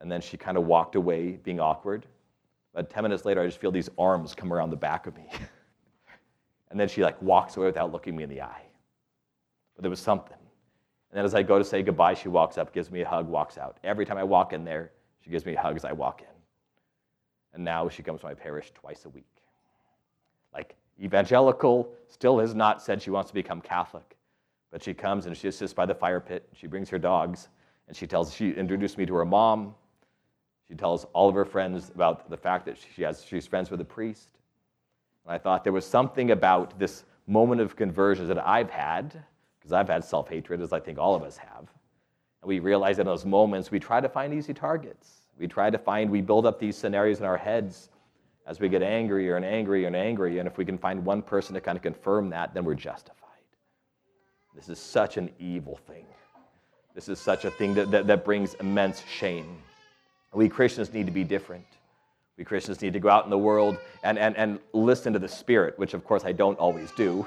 And 0.00 0.10
then 0.10 0.20
she 0.20 0.36
kind 0.36 0.56
of 0.56 0.66
walked 0.66 0.96
away, 0.96 1.38
being 1.44 1.60
awkward. 1.60 2.04
But 2.74 2.90
10 2.90 3.04
minutes 3.04 3.24
later, 3.24 3.40
I 3.40 3.46
just 3.46 3.60
feel 3.60 3.70
these 3.70 3.88
arms 3.96 4.34
come 4.34 4.52
around 4.52 4.70
the 4.70 4.76
back 4.76 5.06
of 5.06 5.14
me. 5.14 5.28
and 6.72 6.80
then 6.80 6.88
she 6.88 7.04
like 7.04 7.22
walks 7.22 7.56
away 7.56 7.66
without 7.66 7.92
looking 7.92 8.16
me 8.16 8.24
in 8.24 8.28
the 8.28 8.42
eye. 8.42 8.64
But 9.76 9.82
there 9.82 9.90
was 9.90 10.00
something. 10.00 10.36
And 11.12 11.18
then 11.18 11.24
as 11.24 11.36
I 11.36 11.44
go 11.44 11.58
to 11.60 11.64
say 11.64 11.84
goodbye, 11.84 12.14
she 12.14 12.26
walks 12.26 12.58
up, 12.58 12.74
gives 12.74 12.90
me 12.90 13.02
a 13.02 13.08
hug, 13.08 13.28
walks 13.28 13.56
out. 13.56 13.78
Every 13.84 14.04
time 14.04 14.18
I 14.18 14.24
walk 14.24 14.52
in 14.52 14.64
there, 14.64 14.90
she 15.26 15.32
gives 15.32 15.44
me 15.44 15.56
a 15.56 15.60
hug 15.60 15.74
as 15.74 15.84
I 15.84 15.90
walk 15.90 16.22
in. 16.22 16.28
And 17.52 17.64
now 17.64 17.88
she 17.88 18.04
comes 18.04 18.20
to 18.20 18.26
my 18.26 18.34
parish 18.34 18.70
twice 18.74 19.06
a 19.06 19.08
week. 19.08 19.26
Like 20.54 20.76
evangelical, 21.02 21.92
still 22.06 22.38
has 22.38 22.54
not 22.54 22.80
said 22.80 23.02
she 23.02 23.10
wants 23.10 23.30
to 23.30 23.34
become 23.34 23.60
Catholic. 23.60 24.16
But 24.70 24.84
she 24.84 24.94
comes 24.94 25.26
and 25.26 25.36
she 25.36 25.50
sits 25.50 25.72
by 25.72 25.84
the 25.84 25.96
fire 25.96 26.20
pit. 26.20 26.48
She 26.52 26.68
brings 26.68 26.88
her 26.90 26.98
dogs 26.98 27.48
and 27.88 27.96
she 27.96 28.06
tells, 28.06 28.32
she 28.32 28.52
introduced 28.52 28.98
me 28.98 29.06
to 29.06 29.14
her 29.16 29.24
mom. 29.24 29.74
She 30.68 30.76
tells 30.76 31.06
all 31.12 31.28
of 31.28 31.34
her 31.34 31.44
friends 31.44 31.90
about 31.92 32.30
the 32.30 32.36
fact 32.36 32.64
that 32.66 32.76
she 32.94 33.02
has, 33.02 33.24
she's 33.24 33.48
friends 33.48 33.68
with 33.68 33.80
a 33.80 33.84
priest. 33.84 34.30
And 35.24 35.34
I 35.34 35.38
thought 35.38 35.64
there 35.64 35.72
was 35.72 35.84
something 35.84 36.30
about 36.30 36.78
this 36.78 37.04
moment 37.26 37.60
of 37.60 37.74
conversion 37.74 38.28
that 38.28 38.46
I've 38.46 38.70
had, 38.70 39.24
because 39.58 39.72
I've 39.72 39.88
had 39.88 40.04
self 40.04 40.28
hatred, 40.28 40.60
as 40.60 40.72
I 40.72 40.78
think 40.78 40.98
all 40.98 41.16
of 41.16 41.24
us 41.24 41.36
have. 41.36 41.68
And 42.42 42.48
we 42.48 42.58
realize 42.58 42.98
in 42.98 43.06
those 43.06 43.24
moments 43.24 43.70
we 43.70 43.80
try 43.80 44.00
to 44.00 44.08
find 44.08 44.32
easy 44.32 44.54
targets. 44.54 45.22
We 45.38 45.46
try 45.46 45.70
to 45.70 45.78
find, 45.78 46.10
we 46.10 46.20
build 46.20 46.46
up 46.46 46.58
these 46.58 46.76
scenarios 46.76 47.20
in 47.20 47.26
our 47.26 47.36
heads 47.36 47.90
as 48.46 48.60
we 48.60 48.68
get 48.68 48.82
angrier 48.82 49.36
and 49.36 49.44
angrier 49.44 49.86
and 49.86 49.96
angrier. 49.96 50.40
And 50.40 50.48
if 50.48 50.56
we 50.56 50.64
can 50.64 50.78
find 50.78 51.04
one 51.04 51.22
person 51.22 51.54
to 51.54 51.60
kind 51.60 51.76
of 51.76 51.82
confirm 51.82 52.30
that, 52.30 52.54
then 52.54 52.64
we're 52.64 52.74
justified. 52.74 53.16
This 54.54 54.68
is 54.68 54.78
such 54.78 55.16
an 55.18 55.30
evil 55.38 55.78
thing. 55.86 56.06
This 56.94 57.10
is 57.10 57.18
such 57.18 57.44
a 57.44 57.50
thing 57.50 57.74
that, 57.74 57.90
that, 57.90 58.06
that 58.06 58.24
brings 58.24 58.54
immense 58.54 59.02
shame. 59.06 59.58
We 60.32 60.48
Christians 60.48 60.92
need 60.92 61.06
to 61.06 61.12
be 61.12 61.24
different. 61.24 61.66
We 62.38 62.44
Christians 62.44 62.80
need 62.80 62.94
to 62.94 63.00
go 63.00 63.10
out 63.10 63.24
in 63.24 63.30
the 63.30 63.38
world 63.38 63.78
and, 64.02 64.18
and, 64.18 64.36
and 64.36 64.58
listen 64.72 65.12
to 65.12 65.18
the 65.18 65.28
Spirit, 65.28 65.78
which 65.78 65.92
of 65.92 66.04
course 66.04 66.24
I 66.24 66.32
don't 66.32 66.58
always 66.58 66.90
do. 66.92 67.26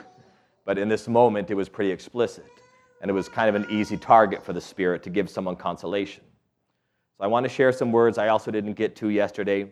But 0.66 0.78
in 0.78 0.88
this 0.90 1.08
moment, 1.08 1.50
it 1.52 1.56
was 1.56 1.70
pretty 1.70 1.92
explicit. 1.92 2.46
And 3.02 3.10
it 3.10 3.14
was 3.14 3.30
kind 3.30 3.50
of 3.50 3.56
an 3.56 3.70
easy 3.70 3.98
target 3.98 4.44
for 4.44 4.54
the 4.54 4.62
Spirit 4.62 5.04
to 5.04 5.10
give 5.10 5.30
someone 5.30 5.56
consolation. 5.56 6.24
So 7.18 7.24
I 7.24 7.28
want 7.28 7.44
to 7.46 7.50
share 7.50 7.72
some 7.72 7.92
words 7.92 8.18
I 8.18 8.30
also 8.30 8.52
didn't 8.52 8.74
get 8.74 8.96
to 8.98 9.10
yesterday. 9.10 9.70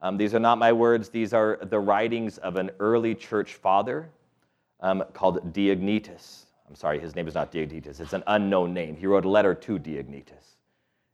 Um, 0.00 0.16
these 0.16 0.34
are 0.34 0.40
not 0.40 0.58
my 0.58 0.72
words, 0.72 1.08
these 1.08 1.32
are 1.32 1.58
the 1.62 1.78
writings 1.78 2.38
of 2.38 2.56
an 2.56 2.70
early 2.78 3.14
church 3.14 3.54
father 3.54 4.08
um, 4.80 5.04
called 5.12 5.52
Diognetus. 5.52 6.44
I'm 6.68 6.76
sorry, 6.76 7.00
his 7.00 7.16
name 7.16 7.26
is 7.26 7.34
not 7.34 7.50
Diognetus, 7.50 8.00
it's 8.00 8.12
an 8.12 8.22
unknown 8.28 8.72
name. 8.72 8.96
He 8.96 9.06
wrote 9.06 9.24
a 9.24 9.28
letter 9.28 9.54
to 9.54 9.78
Diognetus. 9.78 10.56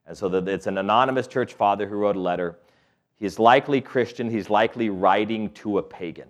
And 0.06 0.16
so 0.16 0.26
it's 0.26 0.66
an 0.66 0.78
anonymous 0.78 1.26
church 1.26 1.54
father 1.54 1.88
who 1.88 1.96
wrote 1.96 2.16
a 2.16 2.20
letter. 2.20 2.58
He's 3.16 3.38
likely 3.38 3.80
Christian, 3.80 4.28
he's 4.28 4.50
likely 4.50 4.90
writing 4.90 5.50
to 5.50 5.78
a 5.78 5.82
pagan. 5.82 6.28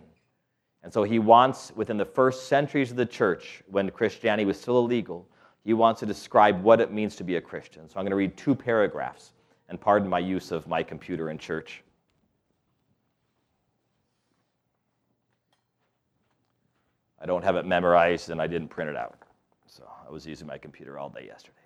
And 0.84 0.92
so 0.92 1.02
he 1.02 1.18
wants, 1.18 1.72
within 1.74 1.96
the 1.96 2.04
first 2.04 2.46
centuries 2.46 2.90
of 2.90 2.98
the 2.98 3.06
church, 3.06 3.62
when 3.68 3.90
Christianity 3.90 4.44
was 4.44 4.60
still 4.60 4.76
illegal, 4.76 5.26
he 5.64 5.72
wants 5.72 6.00
to 6.00 6.06
describe 6.06 6.62
what 6.62 6.78
it 6.78 6.92
means 6.92 7.16
to 7.16 7.24
be 7.24 7.36
a 7.36 7.40
Christian. 7.40 7.88
So 7.88 7.98
I'm 7.98 8.04
going 8.04 8.10
to 8.10 8.16
read 8.16 8.36
two 8.36 8.54
paragraphs, 8.54 9.32
and 9.70 9.80
pardon 9.80 10.10
my 10.10 10.18
use 10.18 10.52
of 10.52 10.68
my 10.68 10.82
computer 10.82 11.30
in 11.30 11.38
church. 11.38 11.82
I 17.18 17.24
don't 17.24 17.42
have 17.42 17.56
it 17.56 17.64
memorized, 17.64 18.28
and 18.28 18.42
I 18.42 18.46
didn't 18.46 18.68
print 18.68 18.90
it 18.90 18.96
out. 18.96 19.16
So 19.66 19.88
I 20.06 20.12
was 20.12 20.26
using 20.26 20.46
my 20.46 20.58
computer 20.58 20.98
all 20.98 21.08
day 21.08 21.24
yesterday. 21.26 21.56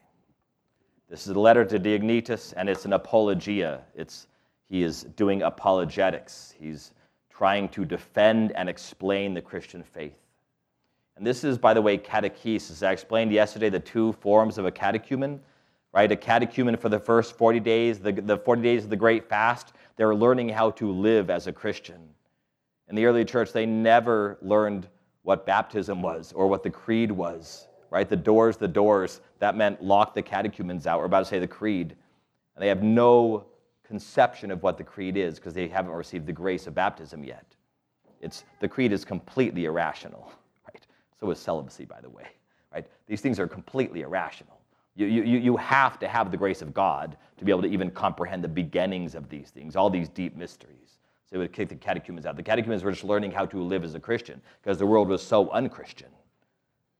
This 1.10 1.26
is 1.26 1.34
a 1.34 1.40
letter 1.40 1.64
to 1.64 1.80
Diognetus, 1.80 2.54
and 2.56 2.68
it's 2.68 2.84
an 2.84 2.92
apologia. 2.92 3.80
It's, 3.96 4.28
he 4.68 4.84
is 4.84 5.02
doing 5.16 5.42
apologetics. 5.42 6.54
He's 6.56 6.92
trying 7.38 7.68
to 7.68 7.84
defend 7.84 8.50
and 8.52 8.68
explain 8.68 9.32
the 9.32 9.40
Christian 9.40 9.84
faith. 9.84 10.18
And 11.16 11.24
this 11.24 11.44
is, 11.44 11.56
by 11.56 11.72
the 11.72 11.80
way, 11.80 11.96
catechesis. 11.96 12.84
I 12.84 12.90
explained 12.90 13.30
yesterday 13.30 13.68
the 13.68 13.78
two 13.78 14.12
forms 14.14 14.58
of 14.58 14.66
a 14.66 14.72
catechumen, 14.72 15.40
right? 15.92 16.10
A 16.10 16.16
catechumen 16.16 16.76
for 16.76 16.88
the 16.88 16.98
first 16.98 17.38
40 17.38 17.60
days, 17.60 18.00
the, 18.00 18.10
the 18.10 18.38
40 18.38 18.62
days 18.62 18.82
of 18.82 18.90
the 18.90 18.96
Great 18.96 19.28
Fast, 19.28 19.72
they 19.94 20.04
were 20.04 20.16
learning 20.16 20.48
how 20.48 20.72
to 20.72 20.90
live 20.90 21.30
as 21.30 21.46
a 21.46 21.52
Christian. 21.52 22.00
In 22.88 22.96
the 22.96 23.04
early 23.04 23.24
church, 23.24 23.52
they 23.52 23.66
never 23.66 24.38
learned 24.42 24.88
what 25.22 25.46
baptism 25.46 26.02
was 26.02 26.32
or 26.32 26.48
what 26.48 26.64
the 26.64 26.70
creed 26.70 27.12
was, 27.12 27.68
right? 27.90 28.08
The 28.08 28.16
doors, 28.16 28.56
the 28.56 28.66
doors, 28.66 29.20
that 29.38 29.56
meant 29.56 29.80
lock 29.80 30.12
the 30.12 30.22
catechumens 30.22 30.88
out. 30.88 30.98
We're 30.98 31.04
about 31.04 31.20
to 31.20 31.26
say 31.26 31.38
the 31.38 31.46
creed. 31.46 31.94
And 32.56 32.64
they 32.64 32.68
have 32.68 32.82
no 32.82 33.46
conception 33.88 34.50
of 34.50 34.62
what 34.62 34.76
the 34.76 34.84
creed 34.84 35.16
is 35.16 35.36
because 35.36 35.54
they 35.54 35.66
haven't 35.66 35.92
received 35.92 36.26
the 36.26 36.32
grace 36.32 36.66
of 36.66 36.74
baptism 36.74 37.24
yet. 37.24 37.46
It's, 38.20 38.44
the 38.60 38.68
creed 38.68 38.92
is 38.92 39.04
completely 39.04 39.64
irrational, 39.64 40.30
right? 40.68 40.86
So 41.18 41.30
is 41.30 41.38
celibacy, 41.38 41.86
by 41.86 42.00
the 42.00 42.10
way, 42.10 42.26
right? 42.72 42.86
These 43.06 43.22
things 43.22 43.40
are 43.40 43.48
completely 43.48 44.02
irrational. 44.02 44.60
You, 44.94 45.06
you, 45.06 45.22
you 45.22 45.56
have 45.56 45.98
to 46.00 46.08
have 46.08 46.30
the 46.30 46.36
grace 46.36 46.60
of 46.60 46.74
God 46.74 47.16
to 47.38 47.44
be 47.44 47.52
able 47.52 47.62
to 47.62 47.68
even 47.68 47.90
comprehend 47.90 48.44
the 48.44 48.48
beginnings 48.48 49.14
of 49.14 49.28
these 49.28 49.50
things, 49.50 49.76
all 49.76 49.88
these 49.88 50.08
deep 50.08 50.36
mysteries. 50.36 50.98
So 51.24 51.36
they 51.36 51.38
would 51.38 51.52
kick 51.52 51.68
the 51.68 51.76
catechumens 51.76 52.26
out. 52.26 52.36
The 52.36 52.42
catechumens 52.42 52.82
were 52.82 52.90
just 52.90 53.04
learning 53.04 53.30
how 53.30 53.46
to 53.46 53.62
live 53.62 53.84
as 53.84 53.94
a 53.94 54.00
Christian 54.00 54.40
because 54.60 54.78
the 54.78 54.86
world 54.86 55.08
was 55.08 55.22
so 55.22 55.50
unchristian. 55.50 56.10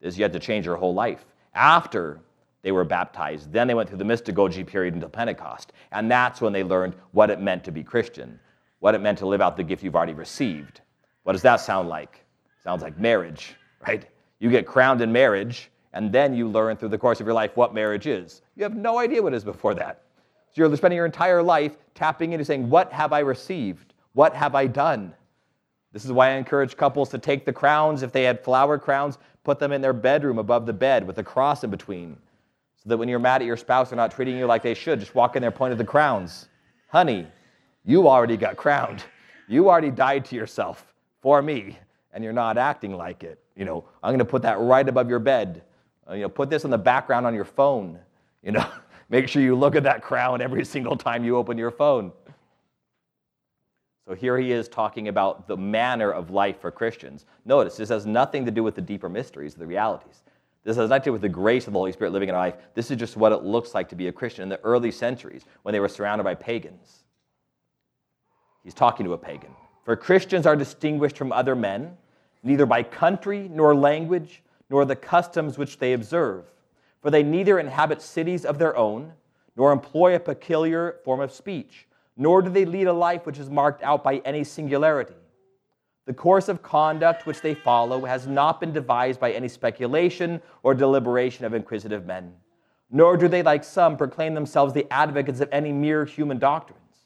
This 0.01 0.17
you 0.17 0.23
had 0.23 0.33
to 0.33 0.39
change 0.39 0.65
your 0.65 0.77
whole 0.77 0.95
life. 0.95 1.27
After 1.55 2.21
they 2.63 2.73
were 2.73 2.85
baptized. 2.85 3.53
Then 3.53 3.69
they 3.69 3.75
went 3.75 3.89
through 3.89 3.99
the 3.99 4.05
mystagogy 4.05 4.67
period 4.67 4.95
until 4.95 5.09
Pentecost. 5.09 5.73
And 5.93 6.11
that's 6.11 6.41
when 6.41 6.53
they 6.53 6.65
learned 6.65 6.95
what 7.13 7.31
it 7.31 7.41
meant 7.41 7.65
to 7.65 7.73
be 7.73 7.83
Christian, 7.83 8.39
what 8.81 8.95
it 8.95 9.01
meant 9.01 9.19
to 9.19 9.27
live 9.27 9.41
out 9.41 9.57
the 9.57 9.63
gift 9.63 9.83
you've 9.83 9.97
already 9.97 10.15
received. 10.15 10.81
What 11.23 11.33
does 11.33 11.43
that 11.43 11.57
sound 11.57 11.89
like? 11.89 12.25
Sounds 12.63 12.83
like 12.83 12.99
marriage, 12.99 13.55
right? 13.87 14.07
You 14.41 14.51
get 14.51 14.67
crowned 14.67 15.01
in 15.01 15.13
marriage, 15.13 15.71
and 15.93 16.13
then 16.13 16.35
you 16.35 16.49
learn 16.49 16.77
through 16.77 16.91
the 16.91 16.99
course 16.99 17.21
of 17.21 17.27
your 17.27 17.35
life 17.35 17.57
what 17.57 17.75
marriage 17.75 18.07
is. 18.07 18.43
You 18.57 18.65
have 18.65 18.77
no 18.77 18.99
idea 18.99 19.23
what 19.23 19.33
it 19.33 19.37
is 19.37 19.45
before 19.45 19.75
that. 19.75 20.03
So 20.51 20.63
you're 20.63 20.77
spending 20.77 20.97
your 20.97 21.07
entire 21.07 21.43
life 21.43 21.77
tapping 21.95 22.33
into 22.33 22.45
saying, 22.45 22.69
What 22.69 22.93
have 22.93 23.13
I 23.13 23.21
received? 23.21 23.95
What 24.15 24.35
have 24.35 24.55
I 24.55 24.67
done? 24.67 25.15
This 25.93 26.05
is 26.05 26.13
why 26.13 26.31
I 26.31 26.33
encourage 26.33 26.77
couples 26.77 27.09
to 27.11 27.19
take 27.19 27.45
the 27.45 27.53
crowns, 27.53 28.03
if 28.03 28.13
they 28.13 28.25
had 28.25 28.45
flower 28.45 28.79
crowns, 28.79 29.19
put 29.45 29.59
them 29.59 29.73
in 29.73 29.81
their 29.81 29.93
bedroom 29.93 30.39
above 30.39 30.67
the 30.67 30.73
bed 30.73 31.07
with 31.07 31.19
a 31.19 31.23
cross 31.23 31.65
in 31.65 31.71
between 31.71 32.19
so 32.83 32.89
that 32.89 32.97
when 32.97 33.09
you're 33.09 33.19
mad 33.19 33.43
at 33.43 33.47
your 33.47 33.57
spouse, 33.57 33.91
they're 33.91 33.97
not 33.97 34.13
treating 34.13 34.37
you 34.37 34.47
like 34.47 34.63
they 34.63 34.75
should. 34.75 35.01
Just 35.01 35.15
walk 35.15 35.37
in 35.37 35.43
there, 35.43 35.51
point 35.51 35.73
at 35.73 35.79
the 35.79 35.85
crowns. 35.85 36.49
Honey, 36.89 37.27
you 37.85 38.09
already 38.09 38.37
got 38.37 38.57
crowned. 38.57 39.05
You 39.49 39.69
already 39.69 39.91
died 39.91 40.25
to 40.27 40.37
yourself 40.37 40.95
for 41.21 41.43
me, 41.43 41.79
and 42.13 42.23
you're 42.23 42.33
not 42.33 42.57
acting 42.57 42.97
like 42.97 43.25
it. 43.25 43.41
You 43.57 43.65
know, 43.65 43.85
I'm 44.03 44.11
going 44.11 44.19
to 44.21 44.25
put 44.25 44.43
that 44.43 44.61
right 44.61 44.89
above 44.89 45.09
your 45.09 45.19
bed. 45.19 45.63
Uh, 46.09 46.15
you 46.15 46.23
know, 46.23 46.29
put 46.29 46.51
this 46.51 46.65
in 46.65 46.71
the 46.71 46.79
background 46.79 47.27
on 47.27 47.35
your 47.35 47.45
phone. 47.45 47.99
You 48.43 48.53
know, 48.53 48.67
make 49.09 49.29
sure 49.29 49.43
you 49.43 49.57
look 49.57 49.75
at 49.75 49.83
that 49.83 50.03
crown 50.03 50.41
every 50.41 50.65
single 50.65 50.97
time 50.97 51.25
you 51.25 51.37
open 51.37 51.59
your 51.59 51.71
phone. 51.71 52.13
So 54.07 54.15
here 54.15 54.39
he 54.39 54.53
is 54.53 54.69
talking 54.69 55.09
about 55.09 55.47
the 55.47 55.57
manner 55.57 56.11
of 56.11 56.31
life 56.31 56.61
for 56.61 56.71
Christians. 56.71 57.27
Notice 57.45 57.77
this 57.77 57.91
has 57.91 58.07
nothing 58.07 58.47
to 58.47 58.51
do 58.51 58.63
with 58.63 58.75
the 58.75 58.81
deeper 58.81 59.09
mysteries, 59.11 59.55
the 59.55 59.67
realities. 59.67 60.23
This 60.69 60.77
has 60.77 60.91
nothing 60.91 61.01
to 61.01 61.05
do 61.07 61.13
with 61.13 61.23
the 61.23 61.31
grace 61.31 61.67
of 61.67 61.73
the 61.73 61.79
Holy 61.79 61.93
Spirit 61.93 62.13
living 62.13 62.29
in 62.29 62.35
our 62.35 62.43
life. 62.43 62.57
This 62.75 62.91
is 62.91 62.99
just 62.99 63.17
what 63.17 63.33
it 63.33 63.43
looks 63.43 63.73
like 63.75 63.89
to 63.89 63.97
be 63.97 64.09
a 64.09 64.13
Christian 64.13 64.43
in 64.43 64.49
the 64.51 64.61
early 64.61 64.91
centuries 64.91 65.47
when 65.63 65.73
they 65.73 65.81
were 65.81 65.89
surrounded 65.89 66.25
by 66.25 66.35
pagans. 66.35 67.05
He's 68.63 68.75
talking 68.75 69.07
to 69.07 69.15
a 69.15 69.19
pagan. 69.19 69.49
For 69.87 69.97
Christians 69.97 70.45
are 70.45 70.57
distinguished 70.57 71.17
from 71.17 71.33
other 71.33 71.57
men, 71.57 71.97
neither 72.43 72.67
by 72.67 72.83
country, 72.83 73.49
nor 73.51 73.75
language, 73.75 74.43
nor 74.69 74.85
the 74.85 74.95
customs 74.95 75.57
which 75.57 75.79
they 75.79 75.95
observe. 75.95 76.45
For 77.01 77.11
they 77.11 77.23
neither 77.23 77.59
inhabit 77.59 78.03
cities 78.03 78.45
of 78.45 78.59
their 78.59 78.77
own, 78.77 79.15
nor 79.57 79.73
employ 79.73 80.17
a 80.17 80.21
peculiar 80.21 80.97
form 81.03 81.21
of 81.21 81.33
speech, 81.33 81.87
nor 82.15 82.43
do 82.43 82.51
they 82.51 82.67
lead 82.67 82.89
a 82.89 82.93
life 82.93 83.25
which 83.25 83.39
is 83.39 83.49
marked 83.49 83.83
out 83.83 84.05
by 84.05 84.17
any 84.19 84.45
singularity 84.45 85.15
the 86.09 86.15
course 86.15 86.49
of 86.49 86.63
conduct 86.63 87.27
which 87.27 87.43
they 87.43 87.53
follow 87.53 88.07
has 88.07 88.27
not 88.27 88.61
been 88.61 88.73
devised 88.73 89.21
by 89.21 89.31
any 89.31 89.47
speculation 89.47 90.41
or 90.63 90.73
deliberation 90.73 91.45
of 91.45 91.53
inquisitive 91.53 92.07
men, 92.07 92.33
nor 92.91 93.19
do 93.19 93.29
they, 93.29 93.43
like 93.43 93.63
some, 93.63 93.95
proclaim 93.95 94.33
themselves 94.33 94.73
the 94.73 94.91
advocates 94.91 95.41
of 95.41 95.51
any 95.53 95.71
mere 95.71 96.07
human 96.07 96.39
doctrines, 96.39 97.05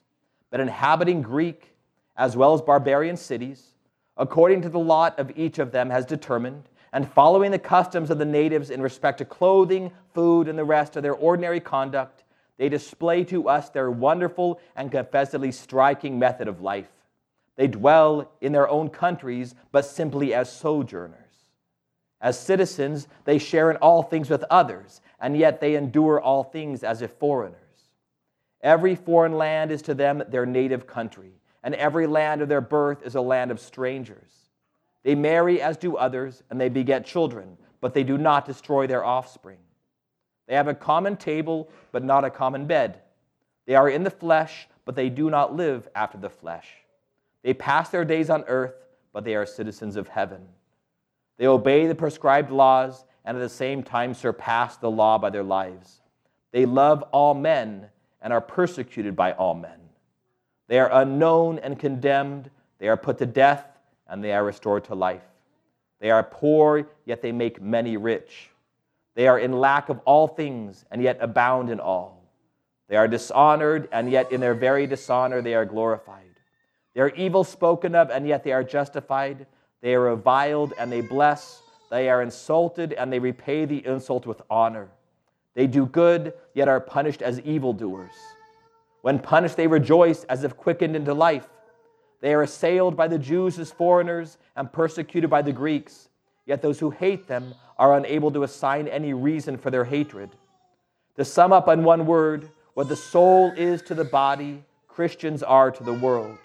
but 0.53 0.61
inhabiting 0.61 1.21
Greek 1.21 1.75
as 2.17 2.37
well 2.37 2.55
as 2.55 2.63
barbarian 2.63 3.17
cities, 3.17 3.75
according 4.19 4.63
to 4.63 4.69
the 4.69 4.79
lot 4.79 5.19
of 5.19 5.37
each 5.37 5.59
of 5.59 5.73
them 5.73 5.91
has 5.91 6.07
determined, 6.07 6.69
and 6.93 7.11
following 7.11 7.51
the 7.51 7.59
customs 7.59 8.09
of 8.09 8.19
the 8.19 8.25
natives 8.25 8.71
in 8.71 8.81
respect 8.81 9.19
to 9.19 9.25
clothing, 9.25 9.91
food, 10.15 10.47
and 10.47 10.57
the 10.57 10.63
rest 10.63 10.95
of 10.95 11.03
their 11.03 11.15
ordinary 11.15 11.59
conduct, 11.59 12.23
they 12.57 12.69
display 12.69 13.25
to 13.25 13.49
us 13.49 13.69
their 13.69 13.91
wonderful 13.91 14.61
and 14.77 14.93
confessedly 14.93 15.51
striking 15.51 16.21
method 16.21 16.47
of 16.47 16.61
life 16.61 16.87
they 17.57 17.67
dwell 17.67 18.33
in 18.41 18.53
their 18.53 18.69
own 18.69 18.89
countries, 18.89 19.55
but 19.71 19.85
simply 19.85 20.33
as 20.35 20.51
sojourners. 20.51 21.19
As 22.21 22.39
citizens, 22.39 23.09
they 23.25 23.39
share 23.39 23.71
in 23.71 23.77
all 23.79 24.03
things 24.03 24.31
with 24.31 24.45
others, 24.49 25.01
and 25.21 25.37
yet 25.37 25.61
they 25.61 25.75
endure 25.75 26.21
all 26.21 26.45
things 26.45 26.85
as 26.85 27.03
if 27.03 27.11
foreigners. 27.13 27.59
Every 28.63 28.95
foreign 28.95 29.33
land 29.33 29.73
is 29.73 29.83
to 29.83 29.95
them 29.95 30.23
their 30.29 30.47
native 30.47 30.87
country, 30.87 31.33
and 31.65 31.75
every 31.75 32.07
land 32.07 32.41
of 32.41 32.49
their 32.49 32.61
birth 32.61 33.03
is 33.05 33.17
a 33.17 33.21
land 33.21 33.51
of 33.51 33.61
strangers. 33.61 34.31
They 35.03 35.17
marry 35.17 35.61
as 35.61 35.77
do 35.77 35.97
others, 35.97 36.43
and 36.49 36.61
they 36.61 36.69
beget 36.69 37.05
children, 37.05 37.59
but 37.81 37.93
they 37.93 38.05
do 38.05 38.17
not 38.17 38.47
destroy 38.47 38.87
their 38.87 39.05
offspring. 39.05 39.59
They 40.47 40.55
have 40.55 40.69
a 40.69 40.75
common 40.75 41.17
table, 41.17 41.69
but 41.91 42.05
not 42.05 42.25
a 42.25 42.31
common 42.31 42.67
bed. 42.67 43.01
They 43.67 43.75
are 43.75 43.89
in 43.89 44.05
the 44.05 44.11
flesh, 44.11 44.69
but 44.85 44.95
they 44.95 45.09
do 45.09 45.29
not 45.29 45.57
live 45.57 45.89
after 45.95 46.19
the 46.19 46.31
flesh. 46.31 46.69
They 47.43 47.55
pass 47.55 47.89
their 47.89 48.05
days 48.05 48.31
on 48.31 48.45
earth, 48.47 48.75
but 49.13 49.25
they 49.25 49.35
are 49.35 49.47
citizens 49.47 49.97
of 49.97 50.09
heaven. 50.09 50.47
They 51.39 51.47
obey 51.47 51.87
the 51.87 51.95
prescribed 51.95 52.51
laws 52.51 53.05
and 53.25 53.37
at 53.37 53.41
the 53.41 53.49
same 53.49 53.83
time 53.83 54.15
surpass 54.15 54.77
the 54.77 54.91
law 54.91 55.19
by 55.19 55.31
their 55.31 55.43
lives. 55.43 56.01
They 56.53 56.67
love 56.67 57.03
all 57.13 57.35
men 57.35 57.89
and 58.21 58.33
are 58.33 58.41
persecuted 58.41 59.17
by 59.17 59.33
all 59.33 59.55
men. 59.55 59.81
They 60.69 60.79
are 60.79 60.91
unknown 60.93 61.59
and 61.59 61.79
condemned. 61.79 62.51
They 62.79 62.89
are 62.89 62.97
put 62.97 63.19
to 63.19 63.27
death 63.27 63.67
and 64.07 64.23
they 64.23 64.33
are 64.33 64.45
restored 64.45 64.85
to 64.85 64.95
life. 64.95 65.23
They 66.01 66.11
are 66.11 66.23
poor, 66.23 66.89
yet 67.05 67.23
they 67.23 67.33
make 67.33 67.63
many 67.63 67.97
rich. 67.97 68.51
They 69.15 69.29
are 69.29 69.39
in 69.39 69.53
lack 69.53 69.89
of 69.89 70.01
all 70.05 70.27
things 70.27 70.85
and 70.91 71.03
yet 71.03 71.19
abound 71.21 71.71
in 71.71 71.81
all. 71.81 72.23
They 72.89 72.97
are 72.97 73.09
dishonored, 73.09 73.89
and 73.91 74.11
yet 74.11 74.33
in 74.33 74.41
their 74.41 74.53
very 74.55 74.87
dishonor 74.87 75.41
they 75.41 75.55
are 75.55 75.65
glorified. 75.65 76.32
They 76.95 77.01
are 77.01 77.11
evil 77.11 77.45
spoken 77.45 77.95
of, 77.95 78.11
and 78.11 78.27
yet 78.27 78.45
they 78.45 78.53
are 78.53 78.65
justified. 78.65 79.47
They 79.81 79.95
are 79.95 80.01
reviled, 80.01 80.75
and 80.79 80.91
they 80.91 81.01
bless. 81.01 81.63
They 81.91 82.09
are 82.09 82.23
insulted, 82.23 82.93
and 82.93 83.13
they 83.13 83.19
repay 83.19 83.65
the 83.65 83.85
insult 83.87 84.27
with 84.27 84.43
honor. 84.51 84.89
They 85.55 85.67
do 85.67 85.87
good, 85.87 86.35
yet 86.55 86.69
are 86.69 86.81
punished 86.81 87.23
as 87.23 87.41
evildoers. 87.41 88.13
When 89.03 89.19
punished, 89.19 89.57
they 89.57 89.67
rejoice 89.67 90.25
as 90.25 90.45
if 90.45 90.57
quickened 90.57 90.97
into 90.97 91.13
life. 91.13 91.49
They 92.21 92.35
are 92.35 92.43
assailed 92.43 92.97
by 92.97 93.09
the 93.09 93.19
Jews 93.19 93.59
as 93.59 93.73
foreigners 93.73 94.39
and 94.55 94.73
persecuted 94.73 95.29
by 95.29 95.43
the 95.43 95.53
Greeks. 95.53 96.09
Yet 96.47 96.63
those 96.63 96.79
who 96.79 96.91
hate 96.91 97.27
them 97.27 97.55
are 97.79 97.97
unable 97.97 98.31
to 98.31 98.45
assign 98.45 98.87
any 98.87 99.13
reason 99.13 99.57
for 99.57 99.71
their 99.71 99.85
hatred. 99.85 100.31
To 101.17 101.25
sum 101.25 101.53
up 101.53 101.69
in 101.69 101.85
one 101.85 102.07
word, 102.07 102.51
what 102.75 102.89
the 102.89 102.97
soul 102.97 103.53
is 103.57 103.83
to 103.83 103.95
the 103.95 104.05
body, 104.05 104.65
Christians 104.89 105.43
are 105.43 105.71
to 105.71 105.83
the 105.85 105.93
world. 105.93 106.39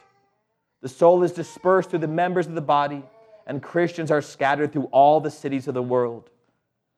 The 0.82 0.90
soul 0.90 1.24
is 1.24 1.32
dispersed 1.32 1.90
through 1.90 2.00
the 2.00 2.08
members 2.08 2.48
of 2.48 2.56
the 2.56 2.62
body, 2.62 3.04
and 3.46 3.64
Christians 3.64 4.12
are 4.12 4.22
scattered 4.22 4.72
through 4.72 4.90
all 4.92 5.20
the 5.20 5.32
cities 5.32 5.68
of 5.68 5.74
the 5.74 5.82
world. 5.82 6.30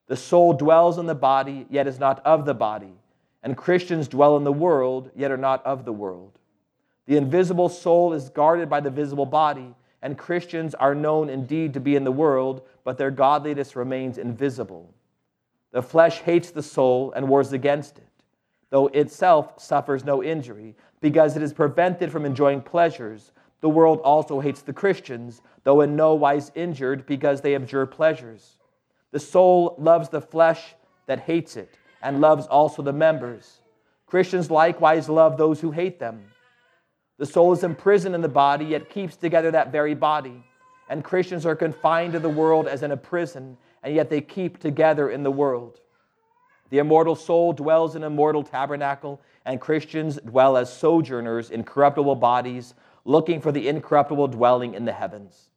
The 0.08 0.18
soul 0.18 0.54
dwells 0.54 0.98
in 0.98 1.06
the 1.06 1.16
body, 1.16 1.66
yet 1.70 1.88
is 1.88 2.00
not 2.00 2.26
of 2.26 2.46
the 2.46 2.54
body, 2.54 2.94
and 3.44 3.56
Christians 3.56 4.08
dwell 4.08 4.36
in 4.38 4.44
the 4.44 4.52
world, 4.52 5.12
yet 5.16 5.32
are 5.32 5.38
not 5.38 5.66
of 5.66 5.86
the 5.86 5.94
world. 5.94 6.40
The 7.06 7.18
invisible 7.18 7.70
soul 7.70 8.14
is 8.14 8.30
guarded 8.30 8.70
by 8.70 8.82
the 8.82 8.90
visible 8.90 9.26
body, 9.26 9.76
and 10.02 10.18
Christians 10.18 10.76
are 10.76 10.96
known 10.96 11.30
indeed 11.30 11.74
to 11.74 11.80
be 11.80 11.96
in 11.96 12.04
the 12.04 12.12
world, 12.12 12.62
but 12.84 12.98
their 12.98 13.12
godliness 13.12 13.76
remains 13.76 14.18
invisible. 14.18 14.94
The 15.72 15.82
flesh 15.82 16.20
hates 16.20 16.52
the 16.52 16.64
soul 16.64 17.12
and 17.16 17.28
wars 17.30 17.54
against 17.54 17.98
it, 17.98 18.08
though 18.70 18.88
itself 18.88 19.62
suffers 19.62 20.04
no 20.04 20.24
injury, 20.24 20.76
because 21.02 21.36
it 21.36 21.44
is 21.44 21.54
prevented 21.54 22.12
from 22.12 22.26
enjoying 22.26 22.62
pleasures. 22.62 23.32
The 23.62 23.70
world 23.70 24.00
also 24.01 24.39
hates 24.39 24.62
the 24.62 24.74
Christians, 24.74 25.42
though 25.63 25.82
in 25.82 25.96
no 25.96 26.13
wise 26.16 26.51
injured, 26.56 27.06
because 27.06 27.42
they 27.42 27.56
abjure 27.56 27.86
pleasures. 27.86 28.58
The 29.12 29.20
soul 29.20 29.75
loves 29.78 30.10
the 30.10 30.22
flesh 30.22 30.75
that 31.08 31.22
hates 31.22 31.58
it, 31.58 31.78
and 32.01 32.22
loves 32.22 32.46
also 32.48 32.82
the 32.82 32.94
members. 32.94 33.60
Christians 34.06 34.50
likewise 34.50 35.10
love 35.10 35.38
those 35.38 35.60
who 35.60 35.72
hate 35.72 36.00
them. 36.00 36.32
The 37.18 37.25
soul 37.25 37.51
is 37.51 37.63
imprisoned 37.63 38.16
in 38.16 38.22
the 38.22 38.30
body, 38.30 38.66
yet 38.66 38.89
keeps 38.89 39.18
together 39.18 39.51
that 39.51 39.72
very 39.72 39.94
body. 39.94 40.44
And 40.89 41.04
Christians 41.04 41.46
are 41.46 41.56
confined 41.56 42.13
to 42.13 42.20
the 42.20 42.30
world 42.30 42.68
as 42.68 42.82
in 42.82 42.92
a 42.92 42.98
prison, 42.98 43.58
and 43.84 43.94
yet 43.94 44.10
they 44.10 44.22
keep 44.22 44.60
together 44.60 45.10
in 45.10 45.24
the 45.24 45.32
world. 45.32 45.80
The 46.70 46.78
immortal 46.78 47.16
soul 47.16 47.51
dwells 47.51 47.96
in 47.96 48.04
a 48.04 48.10
mortal 48.10 48.44
tabernacle, 48.44 49.20
and 49.46 49.60
Christians 49.60 50.18
dwell 50.18 50.56
as 50.56 50.72
sojourners 50.72 51.50
in 51.50 51.63
corruptible 51.63 52.16
bodies, 52.16 52.74
looking 53.06 53.41
for 53.41 53.51
the 53.51 53.68
incorruptible 53.68 54.27
dwelling 54.27 54.74
in 54.74 54.86
the 54.86 54.94
heavens. 54.94 55.50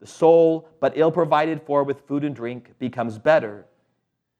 The 0.00 0.06
soul, 0.06 0.68
but 0.80 0.92
ill 0.96 1.10
provided 1.10 1.62
for 1.62 1.84
with 1.84 2.06
food 2.06 2.24
and 2.24 2.34
drink, 2.34 2.72
becomes 2.78 3.18
better. 3.18 3.66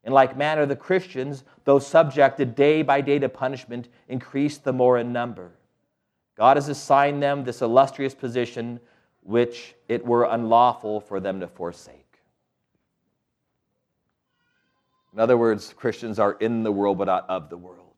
In 0.05 0.13
like 0.13 0.37
manner, 0.37 0.67
the 0.67 0.77
Christians, 0.77 1.45
though 1.65 1.79
subjected 1.79 2.55
day 2.55 2.83
by 2.83 3.01
day 3.01 3.19
to 3.19 3.29
punishment, 3.29 3.89
increase 4.09 4.59
the 4.59 4.73
more 4.73 4.99
in 4.99 5.13
number. 5.13 5.53
God 6.37 6.57
has 6.57 6.69
assigned 6.69 7.23
them 7.23 7.45
this 7.45 7.63
illustrious 7.63 8.15
position 8.15 8.79
which 9.23 9.75
it 9.89 10.05
were 10.05 10.25
unlawful 10.25 11.01
for 11.01 11.19
them 11.19 11.41
to 11.41 11.49
forsake. 11.49 12.21
In 15.13 15.19
other 15.19 15.37
words, 15.37 15.73
Christians 15.77 16.19
are 16.19 16.35
in 16.35 16.63
the 16.63 16.71
world 16.71 16.99
but 16.99 17.07
not 17.07 17.29
of 17.29 17.49
the 17.49 17.57
world. 17.57 17.95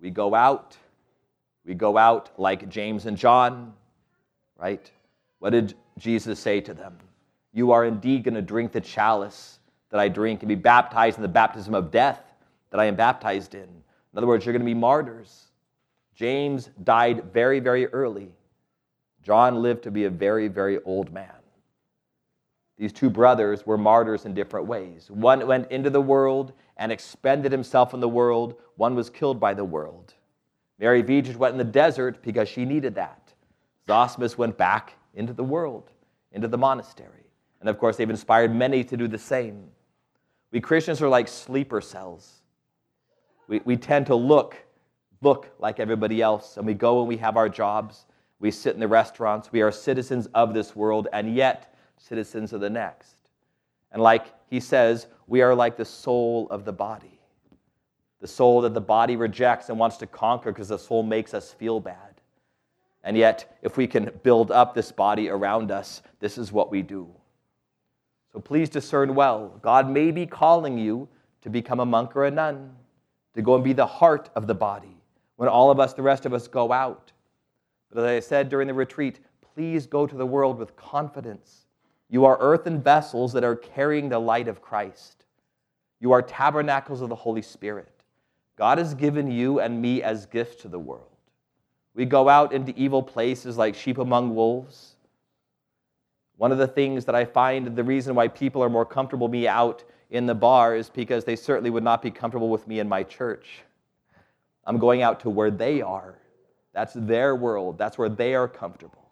We 0.00 0.10
go 0.10 0.34
out, 0.34 0.78
we 1.64 1.74
go 1.74 1.96
out 1.96 2.30
like 2.38 2.68
James 2.68 3.06
and 3.06 3.16
John, 3.16 3.72
right? 4.58 4.90
What 5.38 5.50
did 5.50 5.74
Jesus 5.98 6.38
say 6.38 6.60
to 6.60 6.74
them? 6.74 6.98
You 7.52 7.72
are 7.72 7.84
indeed 7.84 8.24
going 8.24 8.34
to 8.34 8.42
drink 8.42 8.72
the 8.72 8.80
chalice 8.80 9.58
that 9.90 10.00
I 10.00 10.08
drink 10.08 10.42
and 10.42 10.48
be 10.48 10.54
baptized 10.54 11.16
in 11.16 11.22
the 11.22 11.28
baptism 11.28 11.74
of 11.74 11.90
death 11.90 12.20
that 12.70 12.80
I 12.80 12.86
am 12.86 12.96
baptized 12.96 13.54
in. 13.54 13.62
In 13.62 14.16
other 14.16 14.26
words, 14.26 14.44
you're 14.44 14.52
going 14.52 14.60
to 14.60 14.66
be 14.66 14.74
martyrs. 14.74 15.44
James 16.14 16.70
died 16.82 17.32
very, 17.32 17.60
very 17.60 17.86
early. 17.86 18.32
John 19.22 19.62
lived 19.62 19.82
to 19.84 19.90
be 19.90 20.04
a 20.04 20.10
very, 20.10 20.48
very 20.48 20.82
old 20.82 21.12
man. 21.12 21.32
These 22.76 22.92
two 22.92 23.08
brothers 23.08 23.64
were 23.64 23.78
martyrs 23.78 24.26
in 24.26 24.34
different 24.34 24.66
ways. 24.66 25.08
One 25.10 25.46
went 25.46 25.70
into 25.70 25.90
the 25.90 26.00
world 26.00 26.52
and 26.76 26.90
expended 26.90 27.52
himself 27.52 27.94
in 27.94 28.00
the 28.00 28.08
world, 28.08 28.56
one 28.76 28.96
was 28.96 29.08
killed 29.08 29.38
by 29.38 29.54
the 29.54 29.64
world. 29.64 30.14
Mary 30.78 31.02
Vigil 31.02 31.38
went 31.38 31.52
in 31.52 31.58
the 31.58 31.64
desert 31.64 32.22
because 32.22 32.48
she 32.48 32.64
needed 32.64 32.94
that. 32.96 33.32
Zosimus 33.88 34.36
went 34.36 34.56
back 34.56 34.94
into 35.14 35.32
the 35.32 35.44
world, 35.44 35.90
into 36.32 36.48
the 36.48 36.58
monastery. 36.58 37.30
And 37.60 37.68
of 37.68 37.78
course, 37.78 37.96
they've 37.96 38.10
inspired 38.10 38.54
many 38.54 38.84
to 38.84 38.96
do 38.96 39.08
the 39.08 39.18
same. 39.18 39.68
We 40.50 40.60
Christians 40.60 41.00
are 41.02 41.08
like 41.08 41.28
sleeper 41.28 41.80
cells. 41.80 42.42
We, 43.48 43.60
we 43.64 43.76
tend 43.76 44.06
to 44.06 44.14
look 44.14 44.56
look 45.24 45.50
like 45.58 45.80
everybody 45.80 46.20
else, 46.22 46.58
and 46.58 46.66
we 46.66 46.74
go 46.74 47.00
and 47.00 47.08
we 47.08 47.16
have 47.16 47.36
our 47.36 47.48
jobs, 47.48 48.04
we 48.38 48.50
sit 48.50 48.74
in 48.74 48.80
the 48.80 48.86
restaurants, 48.86 49.50
we 49.50 49.62
are 49.62 49.72
citizens 49.72 50.28
of 50.34 50.54
this 50.54 50.76
world, 50.76 51.08
and 51.12 51.34
yet 51.34 51.74
citizens 51.96 52.52
of 52.52 52.60
the 52.60 52.70
next. 52.70 53.16
And 53.90 54.02
like 54.02 54.26
he 54.50 54.60
says, 54.60 55.06
we 55.26 55.40
are 55.40 55.54
like 55.54 55.76
the 55.76 55.84
soul 55.84 56.46
of 56.50 56.64
the 56.64 56.72
body. 56.72 57.13
The 58.24 58.28
soul 58.28 58.62
that 58.62 58.72
the 58.72 58.80
body 58.80 59.16
rejects 59.16 59.68
and 59.68 59.78
wants 59.78 59.98
to 59.98 60.06
conquer 60.06 60.50
because 60.50 60.68
the 60.68 60.78
soul 60.78 61.02
makes 61.02 61.34
us 61.34 61.52
feel 61.52 61.78
bad. 61.78 62.22
And 63.02 63.18
yet, 63.18 63.58
if 63.60 63.76
we 63.76 63.86
can 63.86 64.10
build 64.22 64.50
up 64.50 64.74
this 64.74 64.90
body 64.90 65.28
around 65.28 65.70
us, 65.70 66.00
this 66.20 66.38
is 66.38 66.50
what 66.50 66.70
we 66.70 66.80
do. 66.80 67.06
So 68.32 68.40
please 68.40 68.70
discern 68.70 69.14
well. 69.14 69.58
God 69.60 69.90
may 69.90 70.10
be 70.10 70.24
calling 70.24 70.78
you 70.78 71.06
to 71.42 71.50
become 71.50 71.80
a 71.80 71.84
monk 71.84 72.16
or 72.16 72.24
a 72.24 72.30
nun, 72.30 72.74
to 73.34 73.42
go 73.42 73.56
and 73.56 73.62
be 73.62 73.74
the 73.74 73.84
heart 73.84 74.30
of 74.34 74.46
the 74.46 74.54
body, 74.54 74.96
when 75.36 75.50
all 75.50 75.70
of 75.70 75.78
us, 75.78 75.92
the 75.92 76.00
rest 76.00 76.24
of 76.24 76.32
us, 76.32 76.48
go 76.48 76.72
out. 76.72 77.12
But 77.92 78.06
as 78.06 78.24
I 78.24 78.26
said 78.26 78.48
during 78.48 78.68
the 78.68 78.72
retreat, 78.72 79.20
please 79.54 79.86
go 79.86 80.06
to 80.06 80.16
the 80.16 80.24
world 80.24 80.56
with 80.56 80.74
confidence. 80.76 81.66
You 82.08 82.24
are 82.24 82.38
earthen 82.40 82.80
vessels 82.80 83.34
that 83.34 83.44
are 83.44 83.54
carrying 83.54 84.08
the 84.08 84.18
light 84.18 84.48
of 84.48 84.62
Christ. 84.62 85.26
You 86.00 86.12
are 86.12 86.22
tabernacles 86.22 87.02
of 87.02 87.10
the 87.10 87.14
Holy 87.14 87.42
Spirit. 87.42 87.90
God 88.56 88.78
has 88.78 88.94
given 88.94 89.30
you 89.30 89.60
and 89.60 89.80
me 89.80 90.02
as 90.02 90.26
gifts 90.26 90.62
to 90.62 90.68
the 90.68 90.78
world. 90.78 91.08
We 91.94 92.04
go 92.04 92.28
out 92.28 92.52
into 92.52 92.76
evil 92.76 93.02
places 93.02 93.56
like 93.56 93.74
sheep 93.74 93.98
among 93.98 94.34
wolves. 94.34 94.96
One 96.36 96.52
of 96.52 96.58
the 96.58 96.66
things 96.66 97.04
that 97.04 97.14
I 97.14 97.24
find 97.24 97.76
the 97.76 97.84
reason 97.84 98.14
why 98.14 98.28
people 98.28 98.62
are 98.62 98.68
more 98.68 98.84
comfortable 98.84 99.28
me 99.28 99.46
out 99.46 99.84
in 100.10 100.26
the 100.26 100.34
bar 100.34 100.74
is 100.76 100.88
because 100.88 101.24
they 101.24 101.36
certainly 101.36 101.70
would 101.70 101.84
not 101.84 102.02
be 102.02 102.10
comfortable 102.10 102.48
with 102.48 102.66
me 102.66 102.80
in 102.80 102.88
my 102.88 103.02
church. 103.02 103.62
I'm 104.64 104.78
going 104.78 105.02
out 105.02 105.20
to 105.20 105.30
where 105.30 105.50
they 105.50 105.82
are. 105.82 106.18
That's 106.72 106.94
their 106.94 107.36
world. 107.36 107.78
That's 107.78 107.98
where 107.98 108.08
they 108.08 108.34
are 108.34 108.48
comfortable. 108.48 109.10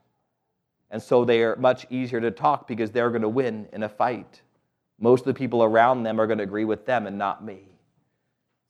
And 0.90 1.00
so 1.00 1.24
they 1.24 1.42
are 1.42 1.56
much 1.56 1.86
easier 1.90 2.20
to 2.20 2.30
talk 2.30 2.66
because 2.66 2.90
they're 2.90 3.10
going 3.10 3.22
to 3.22 3.28
win 3.28 3.68
in 3.72 3.82
a 3.84 3.88
fight. 3.88 4.42
Most 5.00 5.20
of 5.20 5.26
the 5.26 5.34
people 5.34 5.62
around 5.62 6.02
them 6.02 6.20
are 6.20 6.26
going 6.26 6.38
to 6.38 6.44
agree 6.44 6.64
with 6.64 6.84
them 6.86 7.06
and 7.06 7.16
not 7.16 7.44
me. 7.44 7.71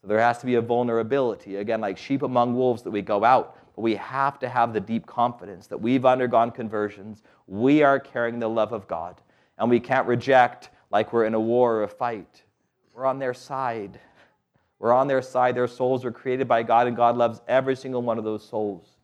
So 0.03 0.09
there 0.09 0.19
has 0.19 0.39
to 0.39 0.47
be 0.47 0.57
a 0.57 0.61
vulnerability. 0.61 1.57
Again, 1.57 1.81
like 1.81 1.97
sheep 1.97 2.23
among 2.23 2.57
wolves, 2.57 2.83
that 2.83 2.91
we 2.91 3.03
go 3.03 3.25
out, 3.25 3.57
but 3.77 3.83
we 3.83 3.95
have 3.95 4.41
to 4.41 4.49
have 4.49 4.73
the 4.73 4.81
deep 4.81 5.07
confidence 5.07 5.69
that 5.69 5.79
we've 5.79 6.05
undergone 6.05 6.51
conversions. 6.51 7.23
We 7.47 7.85
are 7.85 8.01
carrying 8.01 8.41
the 8.41 8.49
love 8.49 8.73
of 8.73 8.89
God, 8.89 9.21
and 9.59 9.71
we 9.71 9.79
can't 9.79 10.07
reject 10.09 10.71
like 10.91 11.13
we're 11.13 11.25
in 11.25 11.35
a 11.35 11.41
war 11.41 11.77
or 11.77 11.83
a 11.85 11.89
fight. 11.89 12.43
We're 12.93 13.07
on 13.07 13.21
their 13.21 13.33
side. 13.33 14.01
We're 14.81 14.93
on 14.93 15.07
their 15.07 15.23
side. 15.23 15.55
Their 15.55 15.69
souls 15.69 16.05
are 16.05 16.11
created 16.11 16.49
by 16.49 16.65
God, 16.65 16.89
and 16.89 16.97
God 16.97 17.17
loves 17.17 17.41
every 17.47 17.77
single 17.77 18.03
one 18.03 18.19
of 18.19 18.25
those 18.25 18.47
souls. 18.47 18.97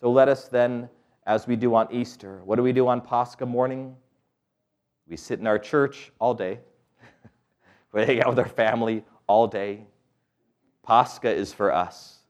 So 0.00 0.10
let 0.10 0.28
us 0.28 0.48
then, 0.48 0.88
as 1.26 1.46
we 1.46 1.56
do 1.56 1.74
on 1.74 1.88
Easter, 1.92 2.40
what 2.42 2.56
do 2.56 2.62
we 2.62 2.72
do 2.72 2.88
on 2.88 3.02
Pascha 3.02 3.44
morning? 3.44 3.94
We 5.06 5.18
sit 5.18 5.40
in 5.40 5.46
our 5.46 5.58
church 5.58 6.10
all 6.18 6.32
day. 6.32 6.60
we 7.92 8.06
hang 8.06 8.22
out 8.22 8.30
with 8.30 8.38
our 8.38 8.48
family 8.48 9.04
all 9.26 9.46
day. 9.46 9.84
Pascha 10.86 11.30
is 11.30 11.52
for 11.52 11.72
us. 11.72 12.20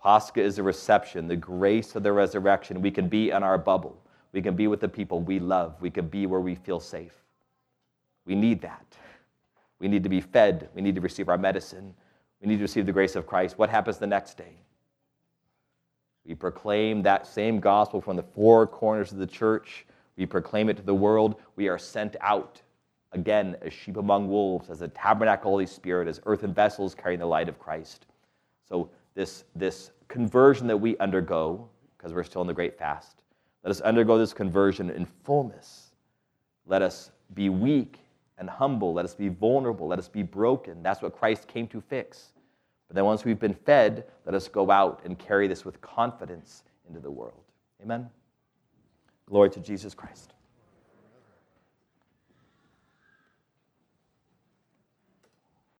Pascha 0.00 0.40
is 0.40 0.58
a 0.58 0.62
reception, 0.62 1.26
the 1.26 1.36
grace 1.36 1.96
of 1.96 2.02
the 2.02 2.12
resurrection. 2.12 2.82
We 2.82 2.90
can 2.90 3.08
be 3.08 3.30
in 3.30 3.42
our 3.42 3.56
bubble. 3.56 4.00
We 4.32 4.42
can 4.42 4.54
be 4.54 4.66
with 4.66 4.80
the 4.80 4.88
people 4.88 5.20
we 5.20 5.38
love. 5.38 5.80
We 5.80 5.90
can 5.90 6.06
be 6.06 6.26
where 6.26 6.40
we 6.40 6.54
feel 6.54 6.80
safe. 6.80 7.14
We 8.26 8.34
need 8.34 8.60
that. 8.60 8.86
We 9.80 9.88
need 9.88 10.02
to 10.02 10.08
be 10.08 10.20
fed. 10.20 10.68
We 10.74 10.82
need 10.82 10.94
to 10.96 11.00
receive 11.00 11.28
our 11.28 11.38
medicine. 11.38 11.94
We 12.42 12.48
need 12.48 12.56
to 12.56 12.62
receive 12.62 12.84
the 12.84 12.92
grace 12.92 13.16
of 13.16 13.26
Christ. 13.26 13.58
What 13.58 13.70
happens 13.70 13.96
the 13.96 14.06
next 14.06 14.36
day? 14.36 14.58
We 16.26 16.34
proclaim 16.34 17.02
that 17.02 17.26
same 17.26 17.58
gospel 17.58 18.02
from 18.02 18.16
the 18.16 18.22
four 18.22 18.66
corners 18.66 19.12
of 19.12 19.18
the 19.18 19.26
church. 19.26 19.86
We 20.18 20.26
proclaim 20.26 20.68
it 20.68 20.76
to 20.76 20.82
the 20.82 20.94
world. 20.94 21.36
We 21.56 21.68
are 21.68 21.78
sent 21.78 22.16
out 22.20 22.60
again 23.12 23.56
as 23.62 23.72
sheep 23.72 23.96
among 23.96 24.28
wolves, 24.28 24.70
as 24.70 24.82
a 24.82 24.88
tabernacle 24.88 25.50
Holy 25.50 25.66
Spirit, 25.66 26.08
as 26.08 26.20
earthen 26.26 26.52
vessels 26.52 26.94
carrying 26.94 27.20
the 27.20 27.26
light 27.26 27.48
of 27.48 27.58
Christ. 27.58 28.06
So, 28.68 28.90
this, 29.14 29.44
this 29.54 29.90
conversion 30.06 30.66
that 30.68 30.76
we 30.76 30.96
undergo, 30.98 31.68
because 31.96 32.12
we're 32.12 32.24
still 32.24 32.42
in 32.42 32.46
the 32.46 32.54
great 32.54 32.78
fast, 32.78 33.16
let 33.64 33.70
us 33.70 33.80
undergo 33.80 34.18
this 34.18 34.32
conversion 34.32 34.90
in 34.90 35.04
fullness. 35.24 35.90
Let 36.66 36.82
us 36.82 37.10
be 37.34 37.48
weak 37.48 37.98
and 38.38 38.48
humble. 38.48 38.92
Let 38.92 39.04
us 39.04 39.14
be 39.14 39.28
vulnerable. 39.28 39.88
Let 39.88 39.98
us 39.98 40.08
be 40.08 40.22
broken. 40.22 40.82
That's 40.82 41.02
what 41.02 41.12
Christ 41.12 41.48
came 41.48 41.66
to 41.68 41.80
fix. 41.80 42.32
But 42.86 42.94
then 42.94 43.04
once 43.04 43.24
we've 43.24 43.38
been 43.38 43.54
fed, 43.54 44.04
let 44.24 44.34
us 44.34 44.48
go 44.48 44.70
out 44.70 45.02
and 45.04 45.18
carry 45.18 45.48
this 45.48 45.64
with 45.64 45.80
confidence 45.80 46.62
into 46.86 47.00
the 47.00 47.10
world. 47.10 47.42
Amen. 47.82 48.08
Glory 49.26 49.50
to 49.50 49.60
Jesus 49.60 49.94
Christ. 49.94 50.32